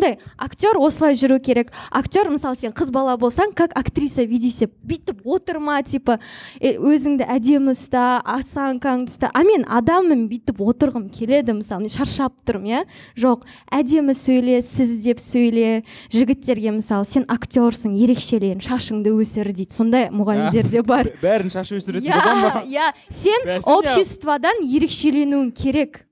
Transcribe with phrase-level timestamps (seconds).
[0.00, 1.70] сондай актер осылай жүру керек.
[1.90, 6.18] Актер мысалы сен қыз бала болсаң как актриса веди себя бүйтіп отырма типа
[6.60, 9.30] өзіңді әдемі ұста осанкаңды ұста.
[9.34, 12.82] А мен адаммын бүйтіп отырғым келеді мысалы мен шаршап тұрмын иә?
[13.16, 15.84] Жоқ әдемі сөйле сіз деп сөйле.
[16.12, 19.74] Жігіттерге мысалы сен актерсың ерекшелен шашыңды өсір дейді.
[19.74, 21.12] Сондай мұғалімдер де бар.
[21.20, 22.92] бәрін шаш өсіретін иә иә.
[23.10, 26.04] Сен обществодан ерекшеленуің керек.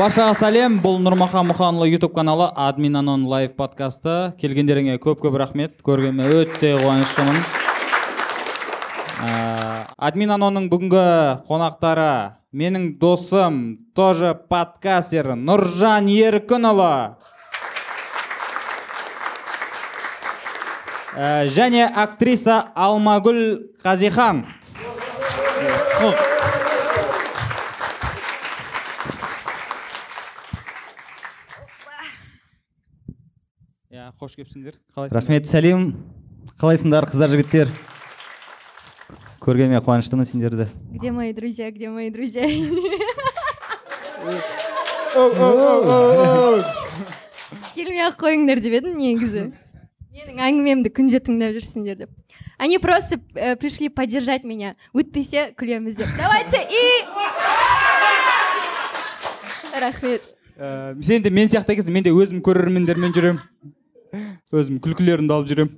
[0.00, 0.78] Баршаға сәлем.
[0.80, 4.32] Бұл нұрмахан мұханұлы ютуб каналы админ анон лайв подкасты.
[4.40, 5.74] Келгендеріңе көп көп рахмет.
[5.84, 7.36] Көргеніме өте қуаныштымын.
[10.00, 11.04] Админ анонның бүгінгі
[11.44, 12.06] қонақтары
[12.56, 13.60] менің досым
[13.92, 17.20] тоже подкастер нұржан еркінұлы.
[21.60, 23.42] Және актриса алмагүл
[23.84, 24.46] қазихан.
[34.18, 34.78] Қош келіпсіңдер.
[34.96, 35.16] Қалайсыңдар?
[35.20, 35.86] Рахмет сәлем.
[36.60, 37.70] Қалайсыңдар қыздар жігіттер?
[39.40, 40.68] Көргеніме қуаныштымын сендерді.
[40.92, 42.44] Где мои друзья где мои друзья?
[47.74, 49.46] Келмей ақ қойыңдар деп едім негізі.
[50.10, 52.10] Менің әңгімемді күнде тыңдап жүрсіңдер деп.
[52.58, 54.74] Они просто э, пришли поддержать меня.
[54.92, 56.08] Өтпесе күлеміз деп.
[56.18, 57.06] Давайте и
[59.80, 60.22] рахмет.
[60.58, 63.40] Ә, сен де мен сияқты екенсің мен де өзім көрермендермен жүремін.
[64.52, 65.76] Өзім күлкілерімді алып жүремін.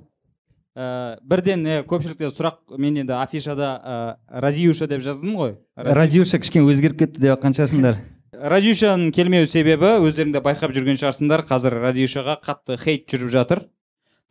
[0.73, 0.87] Ә,
[1.21, 3.99] бірден ә, көпшілікте сұрақ мен енді афишада ә,
[4.41, 5.55] разиюша деп жаздым ғой.
[5.77, 8.01] Радиуша кішкене өзгеріп кетті деп жатқан шығарсыңдар
[8.43, 11.45] радиюшаның келмеу себебі өздерің де байқап жүрген шығарсыңдар.
[11.47, 13.63] Қазір радиюшаға қатты хейт жүріп жатыр.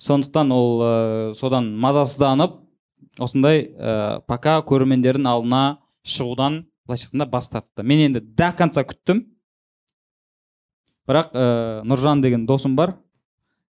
[0.03, 0.92] Сондықтан ол ә,
[1.39, 2.58] содан мазасызданып
[3.23, 5.62] осындай ә, пока көрермендердің алдына
[6.05, 7.86] шығудан былайша айтқанда бас тартты.
[7.86, 9.24] Мен енді до конца күттім.
[11.08, 11.46] Бірақ ә,
[11.89, 12.96] нұржан деген досым бар.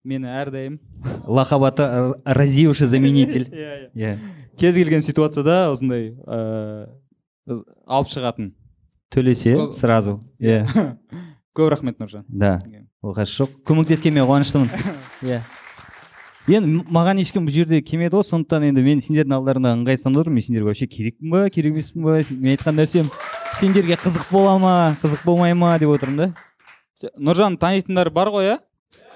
[0.03, 0.79] Мені әрдайым.
[1.27, 1.87] Лақап аты
[2.25, 3.49] разиюша заменитель.
[3.51, 4.17] Иә иә.
[4.59, 8.53] Кез келген ситуацияда осындай ыыы алып шығатын.
[9.09, 10.19] Төлесе сразу.
[10.39, 10.65] Иә.
[11.57, 12.25] Көп рахмет нұржан.
[12.27, 12.59] Да.
[13.03, 13.55] Оқасы жоқ.
[13.67, 14.69] Көмектескеніме қуаныштымын.
[15.27, 15.41] Иә.
[16.49, 18.25] Енді маған ешкім бұл жерде келмеді ғой.
[18.29, 20.39] Сондықтан енді мен сендердің алдарында ыңғайсызданып отырмын.
[20.39, 23.11] Мен сендерге вообще керекпін ба керек емеспін ба мен айтқан нәрсем
[23.59, 27.09] сендерге қызық бола ма қызық болмай ма деп отырмын да.
[27.17, 28.57] Нұржан танитындар бар ғой иә?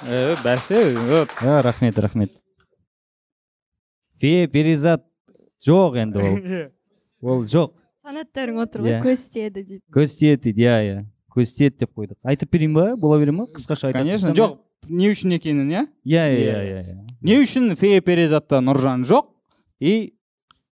[0.07, 1.31] Е бәсе вот.
[1.41, 2.33] рахмет рахмет.
[4.19, 5.05] Фе перизат
[5.65, 6.69] жоқ енді ол.
[7.23, 7.71] Ол жоқ
[8.03, 9.01] фанаттарың отыр ғой Иә.
[9.03, 9.81] көз тиеді дейді.
[9.93, 10.97] Көз тиеді дейді иә иә.
[11.33, 12.17] Көз тиеді деп қойдық.
[12.23, 14.09] Айтып берейін ба бола бере ма қысқаша айтасыз?
[14.09, 14.57] Конечно жоқ
[14.89, 15.85] не үшін екенін иә?
[16.03, 19.29] Иә иә Иә, иә иә не үшін фея перизатта нұржан жоқ
[19.79, 20.15] и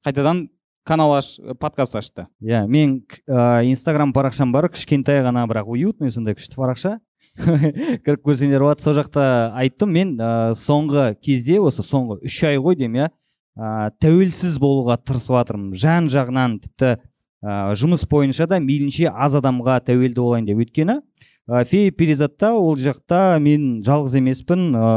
[0.06, 0.48] қайтадан
[0.84, 2.26] канал аш подкаст ашты?
[2.42, 6.98] Иә мен ә, инстаграм парақшам бар кішкентай ғана бірақ уютный сондай күшті парақша.
[8.06, 8.84] кіріп көрсеңдер болады.
[8.84, 9.24] Сол жақта
[9.58, 15.00] айттым мен ә, соңғы кезде осы соңғы үш ай ғой деймін иә ә, тәуелсіз болуға
[15.02, 15.74] тырысып жатырмын.
[15.80, 20.62] Жан жағынан тіпті ә, жұмыс бойынша да мейлінше аз адамға тәуелді болайын деп.
[20.64, 24.70] Өйткені ә, фея перизатта ол жақта мен жалғыз емеспін.
[24.76, 24.88] Ә,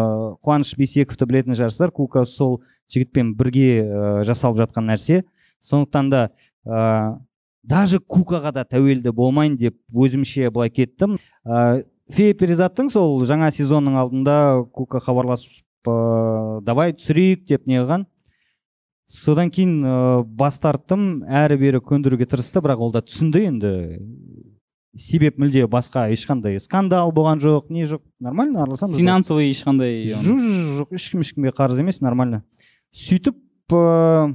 [0.42, 1.94] қуаныш бейсековті білетін шығарсыздар.
[1.94, 2.60] Кука сол
[2.92, 5.22] жігітпен бірге ә, жасалып жатқан нәрсе.
[5.62, 6.24] Сондықтан да
[6.66, 7.18] ә,
[7.62, 11.18] даже кукаға да тәуелді болмайын деп өзімше былай кеттім.
[12.12, 14.36] Фея перизаттың сол жаңа сезонның алдында
[14.74, 18.04] кука хабарласып ә, давай түсірейік деп не қылған
[19.12, 23.72] содан кейін ә, бас тарттым әрі бері көндіруге тырысты бірақ ол да түсінді енді.
[24.92, 30.36] Себеп мүлде басқа ешқандай скандал болған жоқ не жоқ нормально араласамыз финансовый ешқандай жу-
[30.82, 30.90] жоқ.
[30.92, 32.42] ешкім ешкімге қарыз емес нормально.
[32.92, 33.38] Сөйтіп
[33.72, 34.34] ә,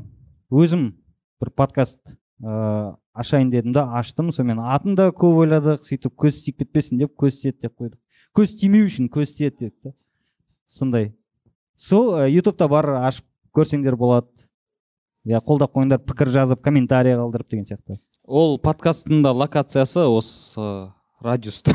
[0.49, 0.95] өзім
[1.41, 2.01] бір подкаст
[2.43, 4.59] ә, ашайын дедім да аштым сонымен.
[4.61, 7.99] Атын да көп ойладық сөйтіп көз тиіп кетпесін деп көз тиеді деп қойдық.
[8.37, 9.93] Көз тимеу үшін көз тиеді дедік та.
[10.67, 11.13] Сондай.
[11.77, 13.25] Сол ә, ютубта бар ашып
[13.55, 14.29] көрсеңдер болады.
[15.27, 17.97] Иә қолдап қойыңдар пікір жазып комментарий қалдырып деген сияқты.
[18.23, 20.91] Ол подкасттың да локациясы осы
[21.23, 21.73] радиуста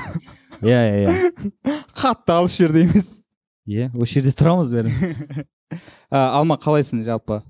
[0.63, 1.53] иә иә иә.
[1.99, 3.19] Қатты алыс жерде емес.
[3.69, 5.45] Иә осы жерде тұрамыз бәріміз.
[6.11, 7.43] А, алма қалайсың жалпы?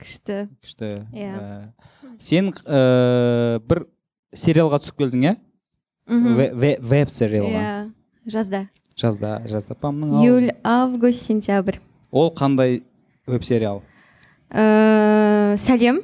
[0.00, 0.46] Күшті.
[0.60, 1.72] Күшті Иә.
[2.16, 3.86] Ә, сен ә, бір
[4.34, 5.36] сериалға түсіп келдің иә?
[6.08, 7.60] Веб сериалға.
[7.60, 7.92] Иә
[8.26, 8.68] жазда.
[8.96, 9.76] Жазда жазда.
[10.22, 11.78] Июль август сентябрь.
[12.10, 12.82] Ол қандай
[13.26, 13.82] веб сериал?
[14.50, 16.02] Э, сәлем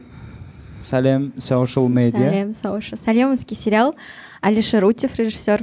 [0.83, 3.95] сәлем social media сәлем саушы сәлемовский сериал
[4.41, 5.63] алишер утев режиссер.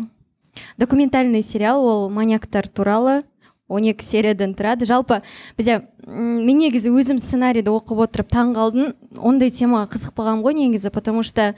[0.78, 3.24] Документальный сериал ол маньяктар туралы
[3.68, 5.22] он екі сериядан тұрады жалпы
[5.58, 8.94] бізде мен негізі өзім сценарийді оқып отырып таң қалдым.
[9.18, 11.54] Ондай темаға қызықпағанмын ғой негізі потому что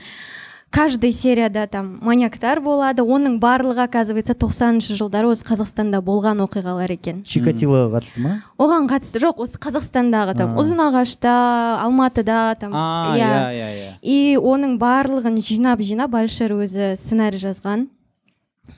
[0.71, 3.03] каждый серияда там маньяктар болады.
[3.03, 7.23] Оның барлығы оказывается тоқсаныншы жылдары осы қазақстанда болған оқиғалар екен.
[7.27, 8.37] Чикатилоға қатысты ма?
[8.57, 9.19] Оған қатысты.
[9.19, 13.19] Жоқ осы қазақстандағы там ұзынағашта алматыда там иә.
[13.19, 13.91] иә иә иә.
[14.01, 17.89] И оның барлығын жинап жинап әлішер өзі сценарий жазған.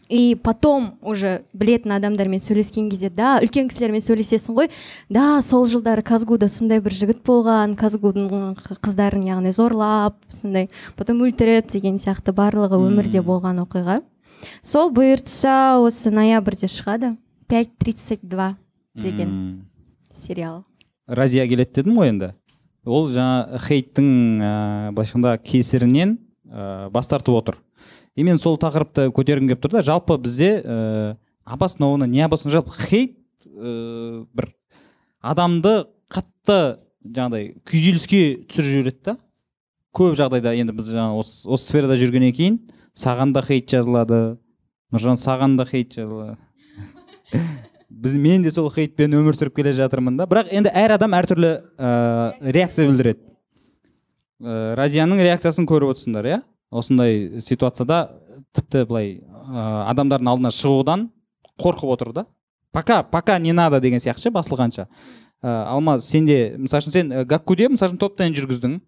[0.10, 4.70] И потом уже білетін адамдармен сөйлескен кезде да үлкен кісілермен сөйлесесің ғой.
[5.10, 11.68] Да сол жылдары казгуда сондай бір жігіт болған казгудың қыздарын яғни зорлап сондай потом өлтіріп
[11.72, 14.02] деген сияқты барлығы өмірде болған оқиға
[14.64, 17.16] сол бұйыртса осы ноябрьде шығады.
[17.50, 18.56] 5.32
[18.96, 19.66] деген М.
[20.12, 20.64] сериал.
[21.08, 22.30] Разия келеді дедім ғой енді.
[22.86, 24.08] Ол жаңа хейттің
[24.42, 27.58] ә, былайша айтқанда кесірінен ә, бас тартып отыр.
[28.16, 29.84] И мен сол тақырыпты көтергім келіп тұр да.
[29.86, 33.18] Жалпы бізде обоснованно не обоснованно жалпы хейт
[33.48, 34.54] ә, бір
[35.22, 36.60] адамды қатты
[37.04, 39.18] жаңағыдай күйзеліске түсіріп жібереді да.
[39.94, 42.62] Көп жағдайда енді біз жаңа осы, осы сферада жүргеннен кейін
[42.98, 44.38] саған да хейт жазылады
[44.94, 46.38] нұржан саған да хейт жазылады.
[47.94, 50.26] Біз мен де сол хейтпен өмір сүріп келе жатырмын да.
[50.30, 53.22] Бірақ енді әр адам әртүрлі ә, реакция білдіреді.
[54.42, 56.40] Ә, разияның реакциясын көріп отырсыңдар иә?
[56.74, 58.08] Осындай ситуацияда
[58.56, 61.10] тіпті былай ә, адамдардың алдына шығудан
[61.62, 62.26] қорқып отыр да.
[62.74, 64.88] Пока пока не надо деген сияқты ше басылғанша.
[65.44, 68.80] Ә, алмаз сенде мысалы үшін сен ә, гаккуде мысалы үшін топ тен жүргіздің.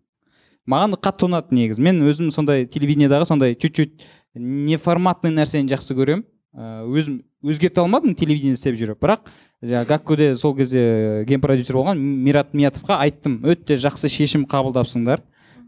[0.66, 1.84] Маған қатты ұнады негізі.
[1.86, 6.26] Мен өзім сондай телевидениедағы сондай чуть чуть неформатный нәрсені жақсы көремін.
[6.56, 8.98] Ә, өзім өзгерте алмадым телевидение істеп жүріп.
[9.04, 9.30] Бірақ
[9.62, 13.44] жаңағы гаккуде сол кезде генпродюсер болған мират миятовқа айттым.
[13.46, 15.22] Өте жақсы шешім қабылдапсыңдар.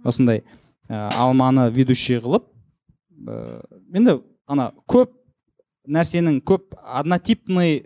[0.04, 0.42] Осындай.
[0.90, 2.48] Ә, алманы ведущий қылып
[3.28, 3.62] ә,
[3.94, 5.14] енді ана көп
[5.88, 7.86] нәрсенің көп однотипный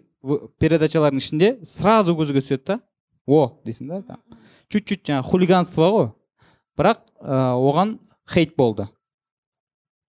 [0.61, 2.79] передачалардың ішінде сразу көзге түседі да.
[3.27, 4.19] О дейсің да там.
[4.69, 6.09] Чуть чуть жаңағы хулиганство ғой.
[6.77, 7.97] Бірақ ә, оған
[8.29, 8.87] хейт болды.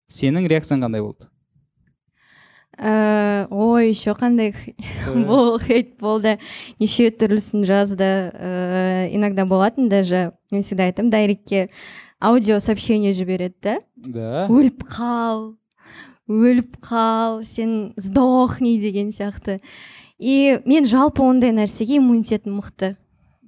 [0.10, 1.30] Сенің реакцияң қандай болды?
[2.80, 4.54] Э, ой еще қандай
[5.28, 6.38] бұл хейт болды.
[6.80, 8.32] Неше түрлісін жазды.
[8.34, 10.32] Э, иногда болатын даже.
[10.52, 11.70] Мен всегда айтамын дайректке
[12.20, 13.80] аудио сообщение жібереді да?
[13.96, 14.48] Да.
[14.50, 15.56] Өліп қал
[16.30, 19.60] өліп қал сен сдохни деген сияқты.
[20.20, 22.98] И мен жалпы ондай нәрсеге иммунитетім мықты.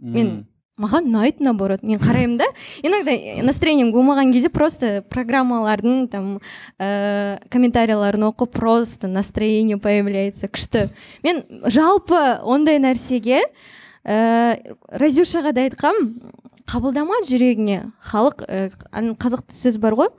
[0.02, 0.48] Мен
[0.82, 1.84] маған ұнайды наоборот.
[1.84, 2.48] Мен қараймын да.
[2.82, 3.14] Иногда
[3.44, 6.40] настроением болмаған кезде просто программалардың там
[6.80, 10.90] ә, комментарийларын оқып просто настроение появляется күшті
[11.24, 13.44] мен жалпы ондай нәрсеге
[14.04, 14.58] ә,
[14.90, 16.18] разюшаға да айтқам
[16.70, 17.80] қабылдама жүрегіңе.
[18.12, 20.10] Халық ә, ана қазақта сөз бар ғой.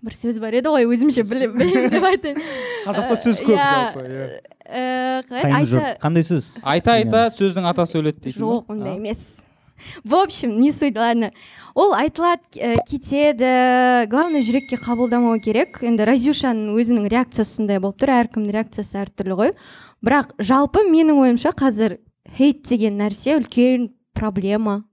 [0.00, 2.40] Бір сөз бар еді ғой өзімше біле- білемін деп айтайын.
[2.86, 3.68] Қазақта сөз көп Иә.
[3.74, 4.26] жалпы иә.
[4.70, 6.50] Ә, жұрт қандай сөз?
[6.62, 9.40] Айта айта сөздің атасы өледі дейтін жоқ ондай емес.
[10.04, 11.32] В общем не суть ладно.
[11.74, 14.06] Ол айтылады ә, кетеді.
[14.10, 15.80] Главное жүрекке қабылдамау керек.
[15.82, 19.54] Енді разюшаның өзінің реакциясы сондай болып тұр әркімнің реакциясы әртүрлі ғой.
[20.04, 21.96] Бірақ жалпы менің ойымша қазір
[22.36, 24.84] хейт деген нәрсе үлкен проблема.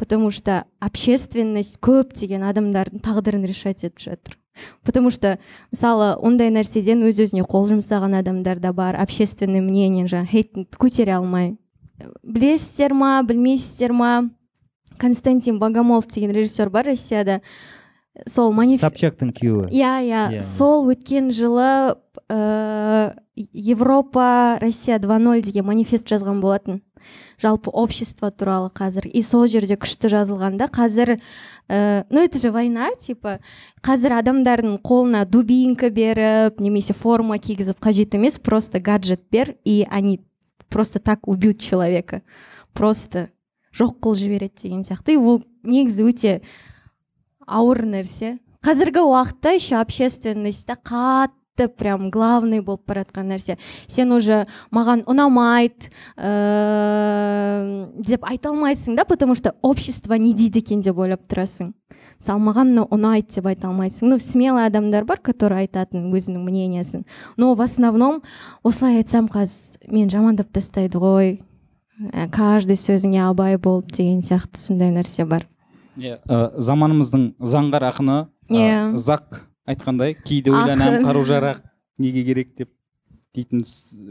[0.00, 4.38] Потому что общественность көптеген адамдардың тағдырын решать етіп жатыр.
[4.82, 5.38] Потому что
[5.70, 11.18] мысалы ондай нәрседен өз өзіне қол жұмсаған адамдар да бар общественный мнение жаңағы хейтті көтере
[11.18, 11.58] алмай.
[12.24, 14.30] Білесіздер ма білмейсіздер ма?
[14.96, 17.42] Константин богомолов деген режиссер бар россияда.
[18.26, 19.68] Сол маниф собчактың күйеуі.
[19.68, 20.24] Иә иә.
[20.32, 20.40] Иә.
[20.40, 21.96] сол өткен жылы
[22.32, 26.80] ә, европа россия 2.0 деген манифест жазған болатын.
[27.40, 29.06] Жалпы общество туралы қазір.
[29.08, 31.18] И сол жерде күшті жазылған да қазір
[31.68, 33.38] ә, ну это же война типа.
[33.82, 40.20] Қазір адамдардың қолына дубинка беріп немесе форма кигізіп қажет емес просто гаджет бер и они
[40.68, 42.22] просто так убьют человека.
[42.72, 43.30] Просто
[43.74, 45.14] жоқ қылып жібереді деген сияқты.
[45.14, 46.40] И ол негізі өте
[47.46, 48.38] ауыр нәрсе.
[48.60, 50.76] Қазіргі уақытта еще общественностьта
[51.60, 53.58] қатты прям главный болып бара жатқан нәрсе.
[53.86, 60.80] Сен уже маған ұнамайды ыыы деп айта алмайсың да потому что общество не дейді екен
[60.80, 61.72] деп ойлап тұрасың.
[62.20, 64.08] Мысалы маған мынау ұнайды деп айта алмайсың.
[64.08, 67.04] Ну смелый адамдар бар которые айтатын өзінің мнениясын
[67.36, 68.22] но в основном
[68.62, 71.40] осылай айтсам қазір мен жамандап тастайды ғой.
[72.00, 75.44] Ә, каждый сөзіңе абай бол деген сияқты сондай нәрсе бар.
[75.98, 78.96] Иә, ә, заманымыздың заңғар ақыны ә, Иә.
[78.96, 81.62] зак айтқандай кейде ойланамын қару жарақ
[81.98, 82.70] неге керек деп
[83.34, 83.62] дейтін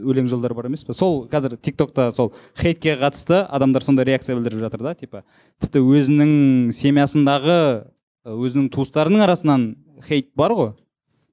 [0.08, 0.94] өлең жолдар бар емес пе?
[0.96, 5.24] Сол қазір тик токта сол хейтке қатысты адамдар сондай реакция білдіріп жатыр да типа
[5.60, 7.58] тіпті өзінің семьясындағы
[8.24, 9.66] өзінің туыстарының арасынан
[10.06, 10.72] хейт бар ғой.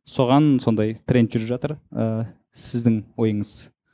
[0.07, 3.53] Соған сондай тренд жүріп жатыр ә, сіздің ойыңыз.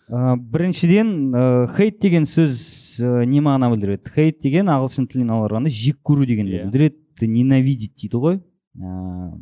[0.10, 1.46] Ә, біріншіден ә,
[1.78, 2.60] хейт деген сөз
[3.02, 4.14] ә, не мағына білдіреді?
[4.14, 6.68] Хейт деген ағылшын тілінен аударғанда жек көру дегенді Иә.
[6.70, 8.38] білдіреді ненавидеть дейді ғой.
[8.78, 9.34] Ә,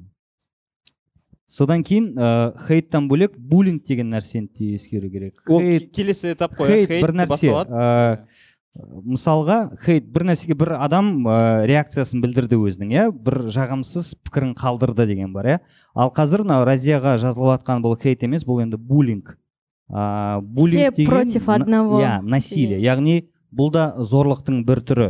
[1.51, 2.29] содан кейін ә,
[2.67, 5.35] хейттан бөлек буллинг деген нәрсені де ескеру керек.
[5.49, 7.27] Ол Хейт- ке- келесі этап қой хейт хейт бір нәрсе.
[7.33, 7.75] басталады?
[7.75, 8.17] Ә,
[9.03, 13.05] мысалға хейт бір нәрсеге бір адам ә, реакциясын білдірді өзінің иә?
[13.11, 15.57] Бір жағымсыз пікірін қалдырды деген бар иә?
[15.93, 19.35] Ал қазір мынау разияға жазылып жатқан бұл хейт емес бұл енді буллинг.
[19.91, 21.99] Ә, буллинг Все против одного.
[21.99, 22.79] иә насилие.
[22.79, 25.09] Яғни бұл да зорлықтың бір түрі.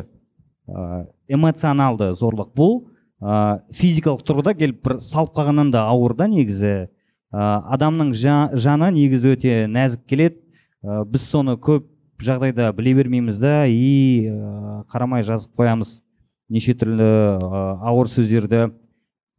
[0.68, 2.56] Ә, эмоционалды зорлық.
[2.58, 2.88] Бұл
[3.22, 6.90] ә, физикалық тұрғыда келіп бір салып қалғаннан да ауыр да негізі.
[7.32, 10.42] Ә, адамның жа- жаны негізі өте нәзік келеді.
[10.84, 11.86] Ә, біз соны көп
[12.22, 13.66] жағдайда біле бермейміз да.
[13.70, 16.02] И ә, қарамай жазып қоямыз.
[16.50, 18.72] Неше түрлі ә, ауыр сөздерді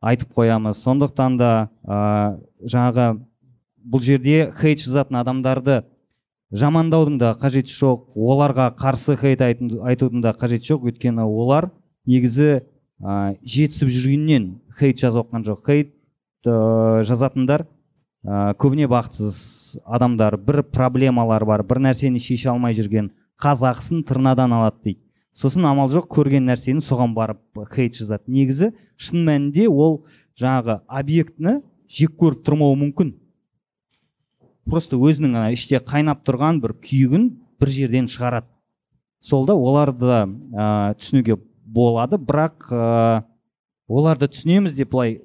[0.01, 0.79] айтып қоямыз.
[0.79, 1.53] Сондықтан да
[1.85, 3.19] ә, жаңағы
[3.83, 5.83] бұл жерде хейт жазатын адамдарды
[6.55, 8.15] жамандаудың да қажеті жоқ.
[8.17, 10.89] Оларға қарсы хейт айтудың да қажеті жоқ.
[10.93, 11.73] Өйткені олар
[12.07, 12.63] негізі
[13.03, 15.65] ә, жетісіп жүргеннен хейт жазып жатқан жоқ.
[15.67, 15.93] Хейт
[16.47, 17.67] ә, жазатындар
[18.25, 23.11] ә, көбіне бақытсыз адамдар бір проблемалар бар бір нәрсені шеше алмай жүрген
[23.43, 25.01] қазақысын тырнадан алады дейді.
[25.35, 27.41] Сосын амал жоқ көрген нәрсені соған барып
[27.73, 28.29] хейт жазады.
[28.29, 30.03] Негізі шын мәнінде ол
[30.39, 33.15] жаңағы объектіні жек көріп тұрмауы мүмкін.
[34.69, 37.31] Просто өзінің ана іште қайнап тұрған бір күйігін
[37.61, 38.47] бір жерден шығарады.
[39.23, 41.39] Сол да оларды да ә, түсінуге
[41.73, 42.19] болады.
[42.21, 43.25] Бірақ ә,
[43.89, 45.21] оларды түсінеміз деп былай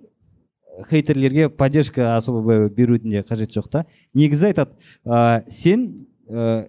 [0.89, 3.85] хейтерлерге поддержка особо берудің де қажеті жоқ та.
[4.13, 6.67] Негізі айтады ә, сен ә,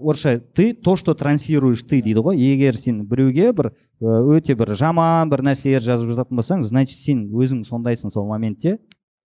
[0.00, 2.38] орысша ты то что транслируешь ты дейді ғой.
[2.40, 7.64] Егер сен біреуге бір өте бір жаман бір нәрселер жазып жататын болсаң значит сен өзің
[7.64, 8.78] сондайсың сол моментте.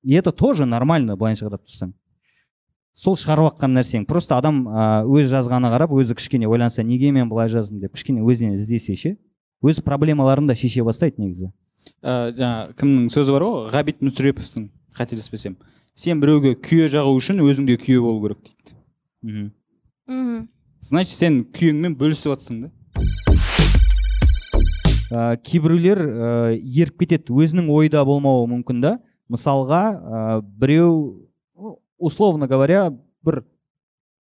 [0.03, 1.93] И это тоже нормально былайынша қарап тұрсаң.
[2.97, 4.07] Сол шығарып жатқан нәрсең.
[4.09, 8.57] Просто адам өз жазғанына қарап өзі кішкене ойланса неге мен былай жаздым деп кішкене өзінен
[8.57, 9.17] іздесе ше.
[9.62, 11.50] Өз проблемаларын да шеше бастайды негізі.
[12.00, 13.69] Ә, жаңа кімнің сөзі бар ғой?
[13.75, 15.57] Ғабит мүсіреповтің қателеспесем.
[15.95, 18.76] Сен біреуге күйе жағу үшін өзің де күйе болу керек дейді.
[19.23, 19.50] Мхм.
[20.09, 20.49] Мхм.
[20.81, 22.71] Значит сен күйеңмен бөлісіп жатсың да.
[25.11, 27.37] Ә, кейбіреулер ә, еріп кетеді.
[27.37, 28.97] Өзінің ойда болмауы мүмкін да.
[29.29, 32.88] Мысалға ә, біреу ну, условно говоря
[33.23, 33.43] бір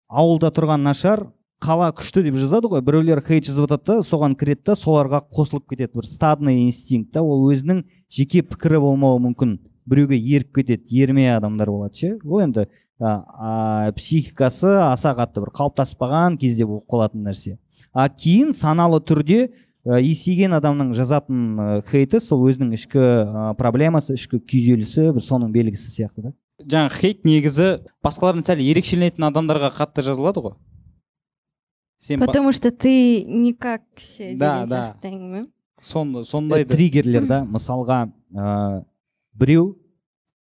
[0.07, 1.27] ауылда тұрған нашар
[1.63, 2.81] қала күшті деп жазады ғой.
[2.85, 5.93] Біреулер хейт жазып жатады да соған кіреді да соларға қосылып кетеді.
[5.95, 9.57] Бір стадный инстинкт та ол өзінің жеке пікірі болмауы мүмкін.
[9.85, 12.13] Біреуге еріп кетеді ерме адамдар болады ше.
[12.25, 12.67] Ол енді
[12.99, 17.57] а, психикасы аса қатты бір қалыптасып қалған кезде болып қалатын нәрсе.
[17.93, 19.49] А кейін саналы түрде
[19.85, 25.51] ә, есейген адамның жазатын ә, хейті сол өзінің ішкі ә, проблемасы ішкі күйзелісі бір соның
[25.55, 26.33] белгісі сияқты да.
[26.63, 30.55] Жаңа хейт негізі басқалардан сәл ерекшеленетін адамдарға қатты жазылады ғой.
[31.99, 34.95] Сен потому что ты никак ше Да, да.
[35.01, 35.45] әңгіме
[35.81, 36.73] сон- Э, сондайды.
[36.75, 38.83] триггерлер да мысалға ә,
[39.33, 39.77] біреу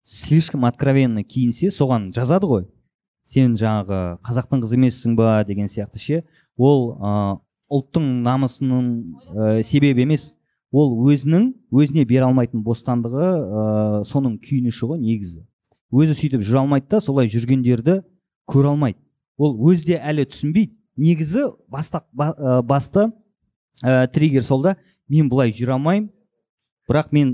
[0.04, 2.66] слишком откровенно киінсе соған жазады ғой.
[3.24, 5.44] Сен жаңағы қазақтың қызы емессің ба?
[5.48, 6.24] деген сияқты ше.
[6.58, 7.40] Ол ә,
[7.72, 9.06] ұлттың намысының
[9.36, 10.34] ә, себебі емес.
[10.72, 15.46] Ол өзінің өзіне бере алмайтын бостандығы ә, соның күйініші ғой негізі.
[15.94, 18.02] Өзі сөйтіп жүре алмайды да солай жүргендерді
[18.50, 18.98] көре алмайды.
[19.38, 20.74] Ол өзі де әлі түсінбейді.
[20.98, 23.12] Негізі баста, ба, ә, басты
[23.84, 24.76] ә, триггер сол да.
[25.08, 26.10] Мен бұлай жүре алмаймын
[26.90, 27.34] бірақ мен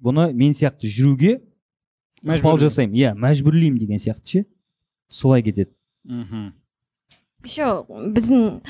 [0.00, 1.38] бұны мен сияқты жүруге
[2.24, 2.60] ықпал Мәжбүр.
[2.68, 4.44] жасаймын иә мәжбүрлеймін деген сияқты ше.
[5.08, 5.70] Солай кетеді.
[6.04, 6.52] Мхм.
[7.44, 8.62] Еще біздің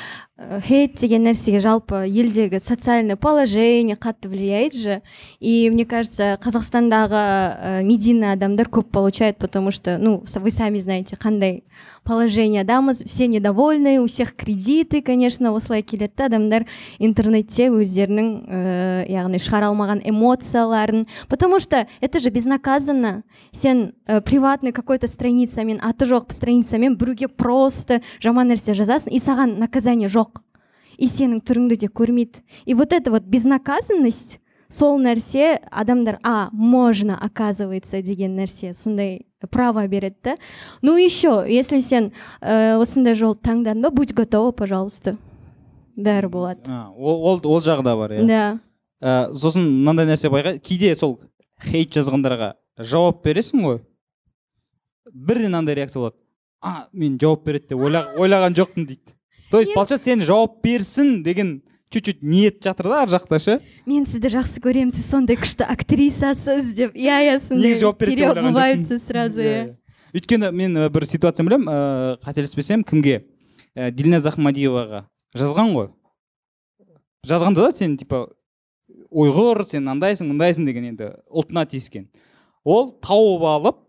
[0.67, 5.03] хейт деген нәрсеге жалпы елдегі социальное положение қатты влияет же.
[5.39, 11.63] И мне кажется қазақстандағы медийный адамдар көп получают потому что ну вы сами знаете қандай
[12.05, 16.67] положениедамыз все недовольны у всех кредиты конечно осылай келеді да адамдар
[16.99, 21.07] интернетте өздерінің э, яғни шығара алмаған эмоцияларын.
[21.29, 23.25] Потому что это же безнаказанно.
[23.53, 29.19] Сен э, приватный какой то страницамен аты жоқ страницамен біреуге просто жаман нәрсе жазасың и
[29.19, 30.45] саған наказание жоқ.
[30.99, 32.45] И сенің түріңді де көрмейді.
[32.67, 34.39] И вот эта вот безнаказанность
[34.75, 40.37] сол нәрсе адамдар а можно оказывается деген нәрсе сондай право береді да.
[40.83, 45.17] Ну еще если сен э, осындай жол таңдадың ба будь готова пожалуйста.
[45.97, 46.61] Бәрі болады.
[46.67, 48.25] А, ол, ол, ол жағы да бар иә.
[48.27, 48.59] Да.
[49.01, 51.21] Ә, сосын мынандай нәрсе байқа кейде сол
[51.63, 53.79] хейт жазғандарға жауап бересің ғой?
[55.13, 56.17] Бірден мынандай реакция болады.
[56.63, 59.15] А мен жауап береді деп ойла- ойлаған жоқпын дейді.
[59.53, 61.63] То есть получается сен жауап берсін деген
[61.95, 63.61] чуть чуть ниет жатыр да ар жақта ше?
[63.87, 66.99] Мен сізді жақсы көремін сіз сондай күшті актрисасыз деп.
[66.99, 69.77] Иә иә сондай жауап береді сразу иә
[70.15, 73.25] өйткені мен бір ситуация білемін ыыы қателеспесем кімге?
[73.75, 75.09] Ә, дильназ ахмадиеваға.
[75.35, 75.89] Жазған ғой.
[77.27, 78.29] Жазғанда да сен типа
[79.11, 82.07] ұйғыр сен андайсың мындайсың деген енді ұлтына тиіскен.
[82.63, 83.81] Ол тауып алып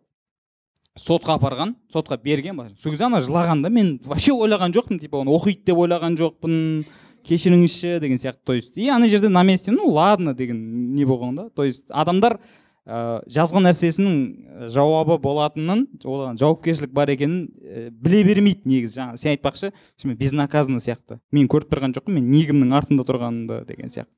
[0.98, 5.36] сотқа апарған сотқа берген сол кезде ана жылаған да мен вообще ойлаған жоқпын типа оны
[5.36, 6.86] оқиды деп ойлаған жоқпын.
[7.25, 8.44] Кешіріңізші деген сияқты.
[8.46, 11.50] То есть и ана жерде на месте ну ладно деген не болған да.
[11.50, 12.39] То есть адамдар
[12.86, 19.00] ә, жазған нәрсесінің жауабы болатынын оған жауапкершілік бар екенін ә, біле бермейді негізі.
[19.00, 21.20] Жаңа сен айтпақшы шынымен безнаказанно сияқты.
[21.32, 24.13] Мен көріп тұрған жоқпын мен не кімнің артында тұрғанымды деген сияқты.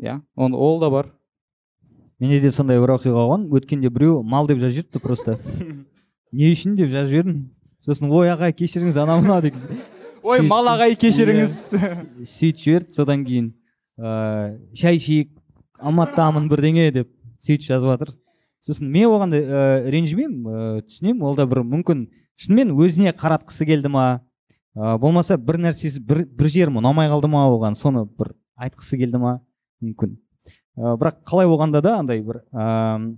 [0.00, 1.12] Иә ол, ол да бар.
[2.20, 3.48] Менде де сондай бір оқиға болған.
[3.50, 5.38] Өткенде біреу мал деп жазып жіберіпті просто.
[6.32, 7.38] Не үшін деп жазып жібердім.
[7.84, 9.56] Сосын ой ағай кешіріңіз анау мынау деп.
[10.22, 11.54] Ой мал ағай кешіріңіз.
[12.28, 13.52] Сөйтіп жіберді содан кейін
[14.00, 15.30] ыыы шай ішейік
[15.80, 17.10] алматыдамын бірдеңе деп
[17.44, 18.12] сөйтіп жазып жатыр.
[18.66, 21.22] Сосын мен оған ыыы ренжімеймін ыыы түсінемін.
[21.24, 22.08] Ол да бір мүмкін.
[22.40, 24.20] Шынымен өзіне қаратқысы келді ма?
[24.76, 27.76] Ыыы болмаса бір нәрсесі бір, бір жерім ұнамай қалды ма оған?
[27.76, 29.38] Соны бір айтқысы келді ма?
[29.80, 30.18] Мүмкін.
[30.76, 33.16] Ыыы бірақ қалай болғанда да андай бір ыыы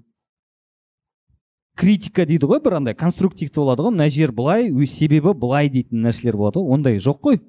[1.77, 3.97] критика дейді ғой бір андай конструктивті болады ғой.
[3.97, 6.75] Мына жер былай өз себебі былай дейтін нәрселер болады ғой.
[6.77, 7.41] Ондай жоқ қой.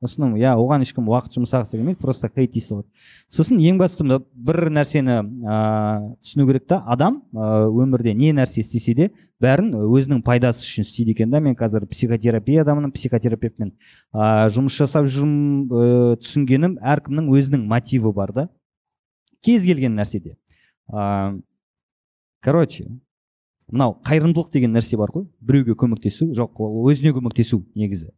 [0.00, 2.88] В основном иә оған ешкім уақыт жұмсағысы келмейді просто хейт ей салады
[3.28, 9.10] сосын ең бастысы бір нәрсені ыыы түсіну керек та адам өмірде не нәрсе істесе де
[9.44, 11.42] бәрін өзінің пайдасы үшін істейді екен да.
[11.44, 13.74] Мен қазір психотерапиядамын психотерапевтпен
[14.14, 18.48] ыыы жұмыс жасап жүрмін ыыы түсінгенім әркімнің өзінің мотиві бар да.
[19.44, 20.38] Кез келген нәрседе.
[20.88, 21.42] Ыыы
[22.40, 22.88] короче
[23.70, 25.26] мынау қайырымдылық деген нәрсе бар ғой.
[25.40, 28.10] Біреуге көмектесу жоқ ол өзіне көмектесу негізі.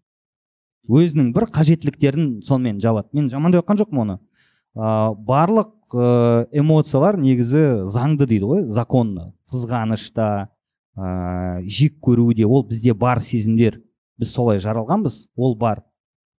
[0.88, 3.08] Өзінің бір қажеттіліктерін сонымен жабады.
[3.12, 4.18] Мен жамандап жатқан жоқпын оны.
[4.74, 5.92] Ә, барлық
[6.56, 10.48] эмоциялар негізі заңды дейді ғой законно қызғаныш та
[10.96, 13.82] ә, жек көру де ол бізде бар сезімдер.
[14.18, 15.84] Біз солай жаралғанбыз ол бар.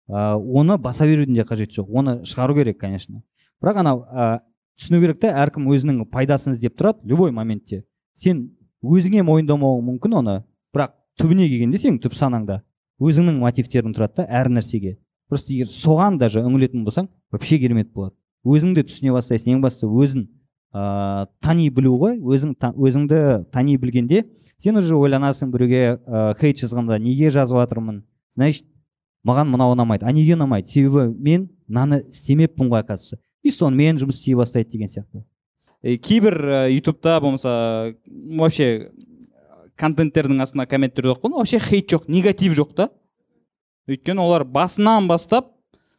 [0.10, 1.94] Ә, оны баса берудің де қажеті жоқ.
[1.94, 3.22] Оны шығару керек конечно.
[3.62, 4.42] Бірақ анау ә,
[4.80, 7.84] түсіну керек та әркім өзінің пайдасын іздеп тұрады любой моментте.
[8.18, 8.50] Сен
[8.84, 10.36] өзіңе мойындамауың мүмкін оны.
[10.76, 12.62] Бірақ түбіне келгенде сенің түп санаңда.
[13.02, 14.98] Өзіңнің мотивтерің тұрады да әр нәрсеге.
[15.30, 18.16] Просто егер соған даже үңілетін болсаң вообще керемет болады.
[18.46, 19.56] Өзіңді түсіне бастайсың.
[19.56, 20.28] Ең бастысы өзін
[20.74, 22.18] ыыы тани білу ғой.
[22.20, 24.26] Өзің та, өзіңді тани білгенде
[24.60, 28.04] сен уже ойланасың біреуге ә, хейт жазғанда неге жазып жатырмын?
[28.36, 28.66] Значит
[29.26, 30.70] маған мынау ұнамайды а неге ұнамайды?
[30.70, 33.20] Себебі мен мынаны істемеппін ғой оказывается.
[33.44, 35.24] И сонымен жұмыс істей бастайды деген сияқты.
[35.84, 38.92] И кейбір ә, ютубта болмаса вообще
[39.76, 42.90] контенттердің астына комменттер жоқ қой вообще хейт жоқ негатив жоқ та.
[43.90, 45.52] Өйткені олар басынан бастап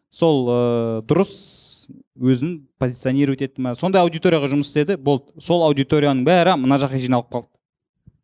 [0.08, 3.74] сол ә, дұрыс өзін позиционировать етті ма.
[3.76, 5.36] Сондай аудиторияға жұмыс істеді болды.
[5.38, 7.52] Сол аудиторияның бәрі мына жаққа жиналып қалды.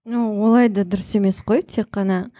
[0.08, 2.30] Ну олай да дұрыс емес қой тек қана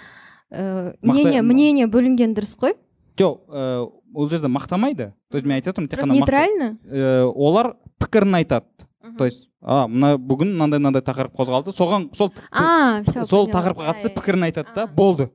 [0.51, 2.79] ыыы Мақта- мнение мнение бөлінген дұрыс қой.
[3.21, 5.13] Жоқ ә, ол жерде мақтамайды.
[5.29, 6.79] То есть мен айтып жатырмын тек қана нейтрально?
[6.89, 8.65] Ә, олар пікірін айтады.
[9.17, 11.73] То есть а мына бүгін мынандай мынандай тақырып қозғалды.
[11.73, 15.31] Соған сол а все сол тақырыпқа қатысты пікірін айтады да болды.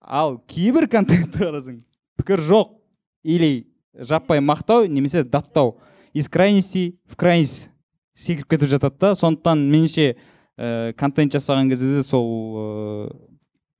[0.00, 1.82] Ал кейбір контентті қарасаң
[2.18, 2.74] пікір жоқ
[3.22, 5.78] или жаппай мақтау немесе даттау.
[6.12, 7.70] Из крайности в крайность
[8.14, 9.14] секіріп кетіп жатады да.
[9.14, 10.14] Сондықтан меніңше
[10.58, 13.16] ә, контент жасаған кезде де сол ә,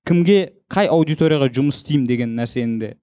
[0.07, 2.97] кімге қай аудиторияға жұмыс істеймін деген нәрсені де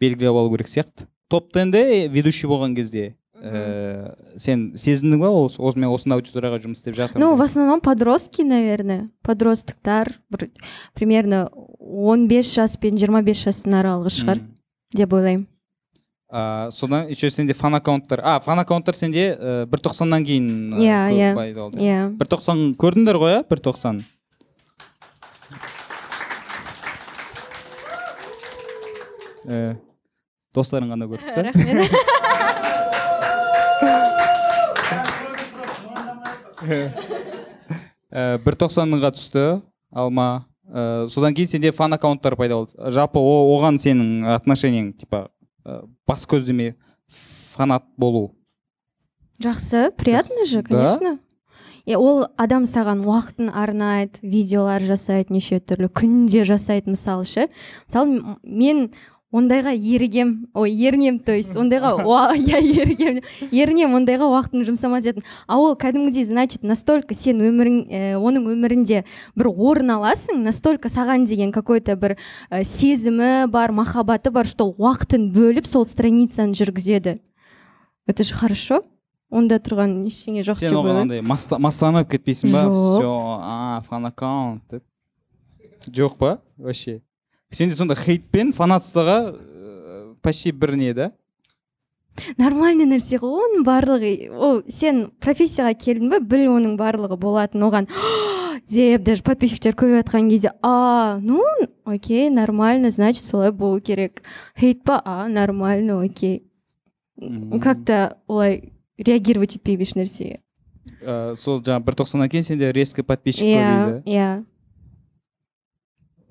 [0.00, 1.08] белгілеп алу керек сияқты.
[1.28, 3.16] Топ тенде ведущий болған кезде.
[3.42, 7.80] Ә, сен сезіндің ба ол осы мен осындай аудиторияға жұмыс істеп жатырмын ну в основном
[7.80, 9.10] подростки наверное.
[9.22, 10.50] Подростықтар бір
[10.94, 11.48] примерно
[11.78, 14.42] 15 жас пен 25 жастың аралығы шығар
[14.94, 15.46] деп ойлаймын.
[16.30, 18.20] А, содан еще сенде фан аккаунттар.
[18.22, 21.72] А фан аккаунттар сенде ә, бір тоқсаннан кейін ә, Иә, иә.
[21.78, 21.98] иә.
[22.18, 24.02] Бір тоқсан көрдіңдер ғой иә бір тоқсан?
[30.54, 31.92] Достарың ғана да рахмет.
[38.12, 39.44] бір тоқсан мыңға түсті
[39.92, 40.46] алма.
[40.68, 42.76] Ә, содан кейін сенде фан аккаунттар пайда болды.
[42.92, 45.28] Жалпы о- оған сенің отношениең типа
[45.64, 46.74] ә, бас көздеме
[47.54, 48.34] фанат болу.
[49.40, 51.18] Жақсы приятно же конечно.
[51.86, 57.48] Е ол адам саған уақытын арнайды видеолар жасайды неше түрлі күнде жасайды мысалы ше.
[57.86, 58.90] Мысалы мен
[59.30, 63.20] ондайға ерігем ой ерінем то есть ондайға уа- иә ерігем
[63.52, 65.22] ерінем ондайға уақытын жұмсамас едім.
[65.46, 69.04] А ол кәдімгідей значит настолько сен өмірің ә, оның өмірінде
[69.36, 72.16] бір орын аласың настолько саған деген какой то бір
[72.50, 77.18] ә, сезімі бар махаббаты бар что уақытын бөліп сол страницаны жүргізеді.
[78.06, 78.80] Это же хорошо.
[79.28, 81.60] Онда тұрған ештеңе жоқ сен деп оған ойлаймын.
[81.60, 82.62] мастанып кетпейсің ба?
[82.72, 83.10] Все
[83.44, 84.62] а фан аккаунт.
[84.72, 84.82] Деп
[85.92, 86.38] жоқ па?
[86.56, 87.02] Вообще.
[87.50, 91.12] Сенде сонда хейт пен фанатствоға э, почти бір не да?
[92.36, 94.12] Нормальный нәрсе ғой оның барлығы.
[94.34, 97.88] Ол сен профессияға келдің ба біл оның барлығы болатын оған.
[98.68, 101.40] Деп даже подписчиктер көбейіп жатқан кезде а ну
[101.84, 104.22] окей нормально значит солай болу керек
[104.58, 105.00] хейт па?
[105.04, 106.42] А нормально окей
[107.62, 110.40] как то олай реагировать етпеймін еш нәрсеге.
[111.00, 114.02] Э, сол жаңағы бір тоқсаннан кейін сенде резко подписчик иә көбейді.
[114.04, 114.44] иә.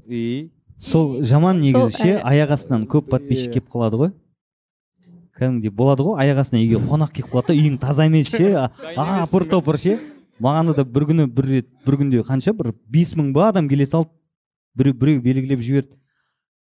[0.07, 0.51] И?
[0.77, 4.11] Сол жаман негізі ше ә, аяқ астынан көп подписчик келіп қалады ғой.
[5.37, 9.47] Кәдімгідей болады ғой аяқ астынан үйге қонақ келіп қалады да үйің таза емес ше апыр
[9.49, 9.97] топыр ше.
[10.39, 13.89] Маған да бір күні бір рет бір күнде қанша бір бес мың ба адам келе
[13.89, 14.13] салды.
[14.77, 15.97] Біреу біреу белгілеп жіберді.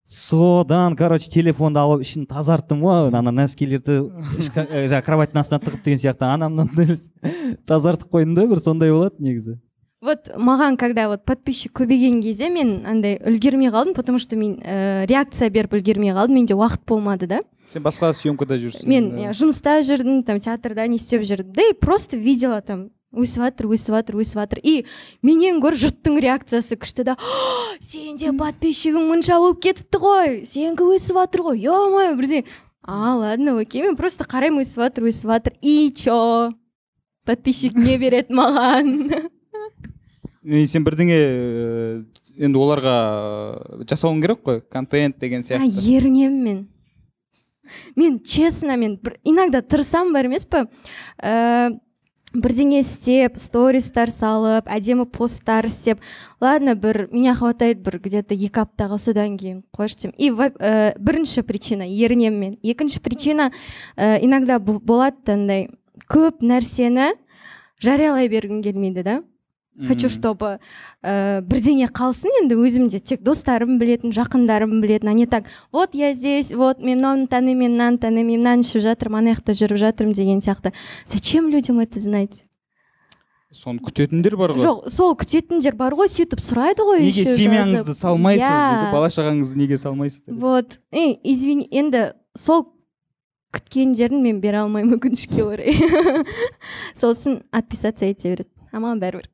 [0.04, 6.02] Содан короче телефонды алып ішін тазарттым ғой ана носкилерді ә, жаңағы кроваттың астына тығып деген
[6.02, 6.98] сияқты анам мынандай
[7.70, 9.60] тазартып қойдым да бір сондай болады негізі.
[10.02, 15.06] Вот маған когда вот подписчик көбейген кезде мен андай үлгермей қалдым потому что мен ә,
[15.06, 17.40] реакция беріп үлгермей қалдым менде уақыт болмады да.
[17.70, 19.28] Сен басқа съемкада жүрсің мен да.
[19.28, 21.54] иә, жұмыста жүрдім там театрда не істеп жүрдім.
[21.54, 24.86] Да и просто видела там өсіп жатыр өсіп жатыр өсіп жатыр и
[25.22, 31.20] менен гөрі жұрттың реакциясы күшті да «О, сенде подписчигің мынша болып кетіпті ғой сенікі өсіп
[31.20, 32.46] жатыр ғой е мое бірдеңе
[32.82, 36.54] а ладно окей мен просто қараймын өсіп жатыр өсіп жатыр и чё?
[37.28, 39.28] Подписчик не береді маған
[40.42, 41.18] И сен бірдеңе
[42.42, 42.96] енді оларға
[43.86, 45.70] жасауың керек қой контент деген сияқты.
[45.70, 46.68] ерінемін мен.
[47.96, 50.66] Мен честно мен бір иногда тырысамын бар емес па
[51.22, 51.78] ә,
[52.34, 56.02] бірдеңе істеп стористар салып әдемі посттар істеп.
[56.42, 60.98] Ладно бір меня хватает бір где то екі аптаға содан кейін қойшы деймін и ә,
[60.98, 62.58] бірінші причина ерінемін мен.
[62.64, 63.52] Екінші причина
[63.96, 65.70] ә, иногда болады андай
[66.10, 67.14] көп нәрсені
[67.78, 69.22] жариялай бергім келмейді да.
[69.88, 70.60] Хочу чтобы
[71.04, 76.14] ә, бірдеңе қалсын енді өзімде тек достарым білетін жақындарым білетін а не так вот я
[76.14, 79.78] здесь вот мен мынаны танимын мен мынаны танимын мен мынаны ішіп жатырмын ана жақта жүріп
[79.82, 80.74] жатырмын деген сияқты.
[81.06, 82.44] Зачем людям это знать?
[83.52, 84.64] Соны күтетіндер бар ғой.
[84.64, 88.60] Жоқ сол күтетіндер бар ғой сөйтіп сұрайды ғой неге семьяңызды салмайсыз Иә.
[88.72, 90.80] дейді бала шағаңызды неге салмайсыздар вот.
[90.92, 92.70] Эй извини енді сол
[93.52, 95.76] күткендерін мен бере алмаймын өкінішке орай.
[96.96, 98.50] Сол үшін отписаться ете береді.
[98.72, 99.28] А маған бәрібір.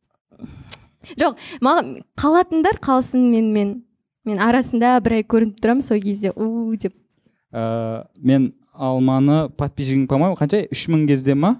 [1.16, 3.76] Жоқ маған қалатындар қалсын менімен
[4.28, 6.34] мен арасында бір ай көрініп тұрамын сол кезде.
[6.36, 6.94] У деп.
[7.54, 10.66] Э, мен алманы подписчигің по моему қанша?
[10.72, 11.58] Үш мың кезде ма?